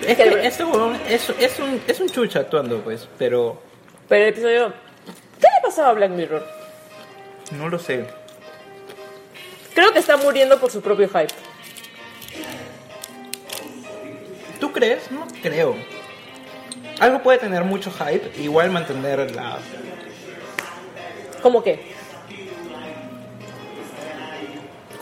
Es 0.07 0.17
Que 0.17 0.47
este 0.47 0.65
huevón 0.65 0.99
es, 1.09 1.31
es, 1.39 1.59
un, 1.61 1.81
es 1.87 2.01
un 2.01 2.09
chucha 2.09 2.41
actuando, 2.41 2.81
pues, 2.81 3.09
pero 3.19 3.61
Pero 4.09 4.25
el 4.25 4.31
episodio... 4.31 4.73
¿Qué 5.41 5.47
le 5.47 5.63
pasaba 5.63 5.91
a 5.91 5.93
Black 5.93 6.11
Mirror? 6.11 6.45
no 7.53 7.69
lo 7.69 7.79
sé. 7.79 8.07
Creo 9.75 9.93
que 9.93 9.99
está 9.99 10.17
muriendo 10.17 10.59
por 10.59 10.71
su 10.71 10.81
propio 10.81 11.09
hype. 11.09 11.33
¿Tú 14.59 14.73
crees? 14.73 15.11
No 15.11 15.27
creo. 15.43 15.77
Algo 17.01 17.23
puede 17.23 17.39
tener 17.39 17.65
mucho 17.65 17.91
hype, 17.91 18.41
igual 18.41 18.71
mantener 18.71 19.35
la... 19.35 19.59
¿Cómo 21.43 21.63
qué? 21.63 21.93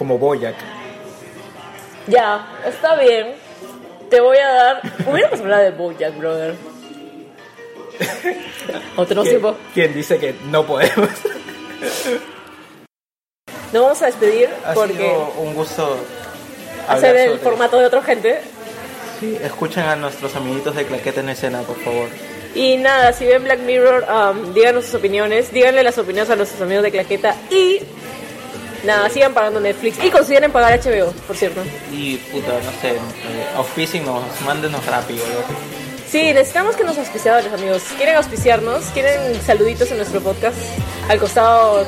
como 0.01 0.17
Boyac. 0.17 0.55
Ya, 2.07 2.49
está 2.67 2.97
bien. 2.97 3.35
Te 4.09 4.19
voy 4.23 4.39
a 4.39 4.49
dar... 4.49 4.81
Hubiéramos 5.07 5.41
hablado 5.41 5.63
de 5.63 5.71
Bojack, 5.73 6.17
brother. 6.17 6.55
Otro 8.97 9.21
¿Quién, 9.21 9.35
tiempo. 9.35 9.57
quién 9.75 9.93
dice 9.93 10.19
que 10.19 10.35
no 10.47 10.65
podemos? 10.65 11.11
Nos 13.75 13.83
vamos 13.83 14.01
a 14.01 14.07
despedir 14.07 14.49
ha 14.65 14.73
porque 14.73 14.95
sido 14.95 15.35
un 15.37 15.53
gusto 15.53 15.99
hacer 16.89 17.17
el 17.19 17.39
formato 17.39 17.79
de 17.79 17.85
otra 17.85 18.01
gente. 18.01 18.41
Sí, 19.21 19.37
escuchen 19.43 19.85
a 19.85 19.97
nuestros 19.97 20.35
amiguitos 20.35 20.77
de 20.77 20.87
Claqueta 20.87 21.21
en 21.21 21.29
escena, 21.29 21.61
por 21.61 21.77
favor. 21.77 22.09
Y 22.55 22.77
nada, 22.79 23.13
si 23.13 23.27
ven 23.27 23.45
Black 23.45 23.61
Mirror, 23.61 24.07
um, 24.11 24.53
díganos 24.55 24.87
sus 24.87 24.95
opiniones, 24.95 25.53
díganle 25.53 25.83
las 25.83 25.97
opiniones 25.99 26.31
a 26.31 26.37
nuestros 26.37 26.61
amigos 26.61 26.83
de 26.83 26.91
Claqueta 26.91 27.35
y 27.51 27.79
nada, 28.85 29.09
sigan 29.09 29.33
pagando 29.35 29.61
Netflix 29.61 30.03
y 30.03 30.11
consideren 30.11 30.51
pagar 30.51 30.81
HBO, 30.81 31.13
por 31.27 31.37
cierto. 31.37 31.61
Y 31.93 32.17
puta, 32.17 32.49
no 32.49 32.71
sé, 32.81 32.89
eh, 32.91 32.99
auspícennos, 33.57 34.23
mándenos 34.45 34.85
rápido, 34.87 35.25
loco. 35.27 35.55
Sí, 36.11 36.33
necesitamos 36.33 36.75
que 36.75 36.83
nos 36.83 36.99
auspiciadores, 36.99 37.53
amigos. 37.53 37.83
¿Quieren 37.97 38.17
auspiciarnos? 38.17 38.85
¿Quieren 38.87 39.41
saluditos 39.47 39.89
en 39.93 39.99
nuestro 39.99 40.21
podcast? 40.21 40.57
Al 41.09 41.21
costado 41.21 41.87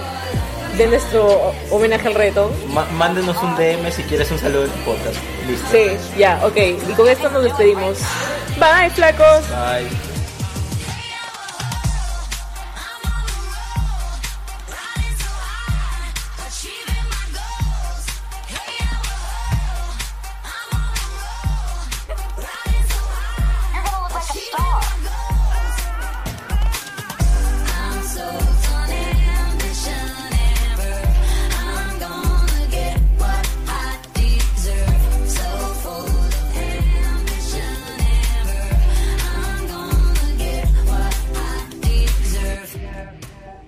de 0.79 0.87
nuestro 0.87 1.53
homenaje 1.73 2.07
al. 2.09 2.53
Ma- 2.69 2.87
mándenos 2.93 3.37
un 3.43 3.57
DM 3.57 3.91
si 3.91 4.05
quieres 4.05 4.31
un 4.31 4.39
saludo 4.39 4.67
en 4.67 4.71
tu 4.71 4.79
podcast. 4.85 5.17
Listo. 5.49 5.67
Sí, 5.73 5.87
ya, 6.17 6.39
ok. 6.45 6.57
Y 6.57 6.93
con 6.93 7.09
esto 7.09 7.29
nos 7.31 7.43
despedimos. 7.43 7.99
Bye, 8.61 8.91
flacos. 8.95 9.43
Bye. 9.49 10.12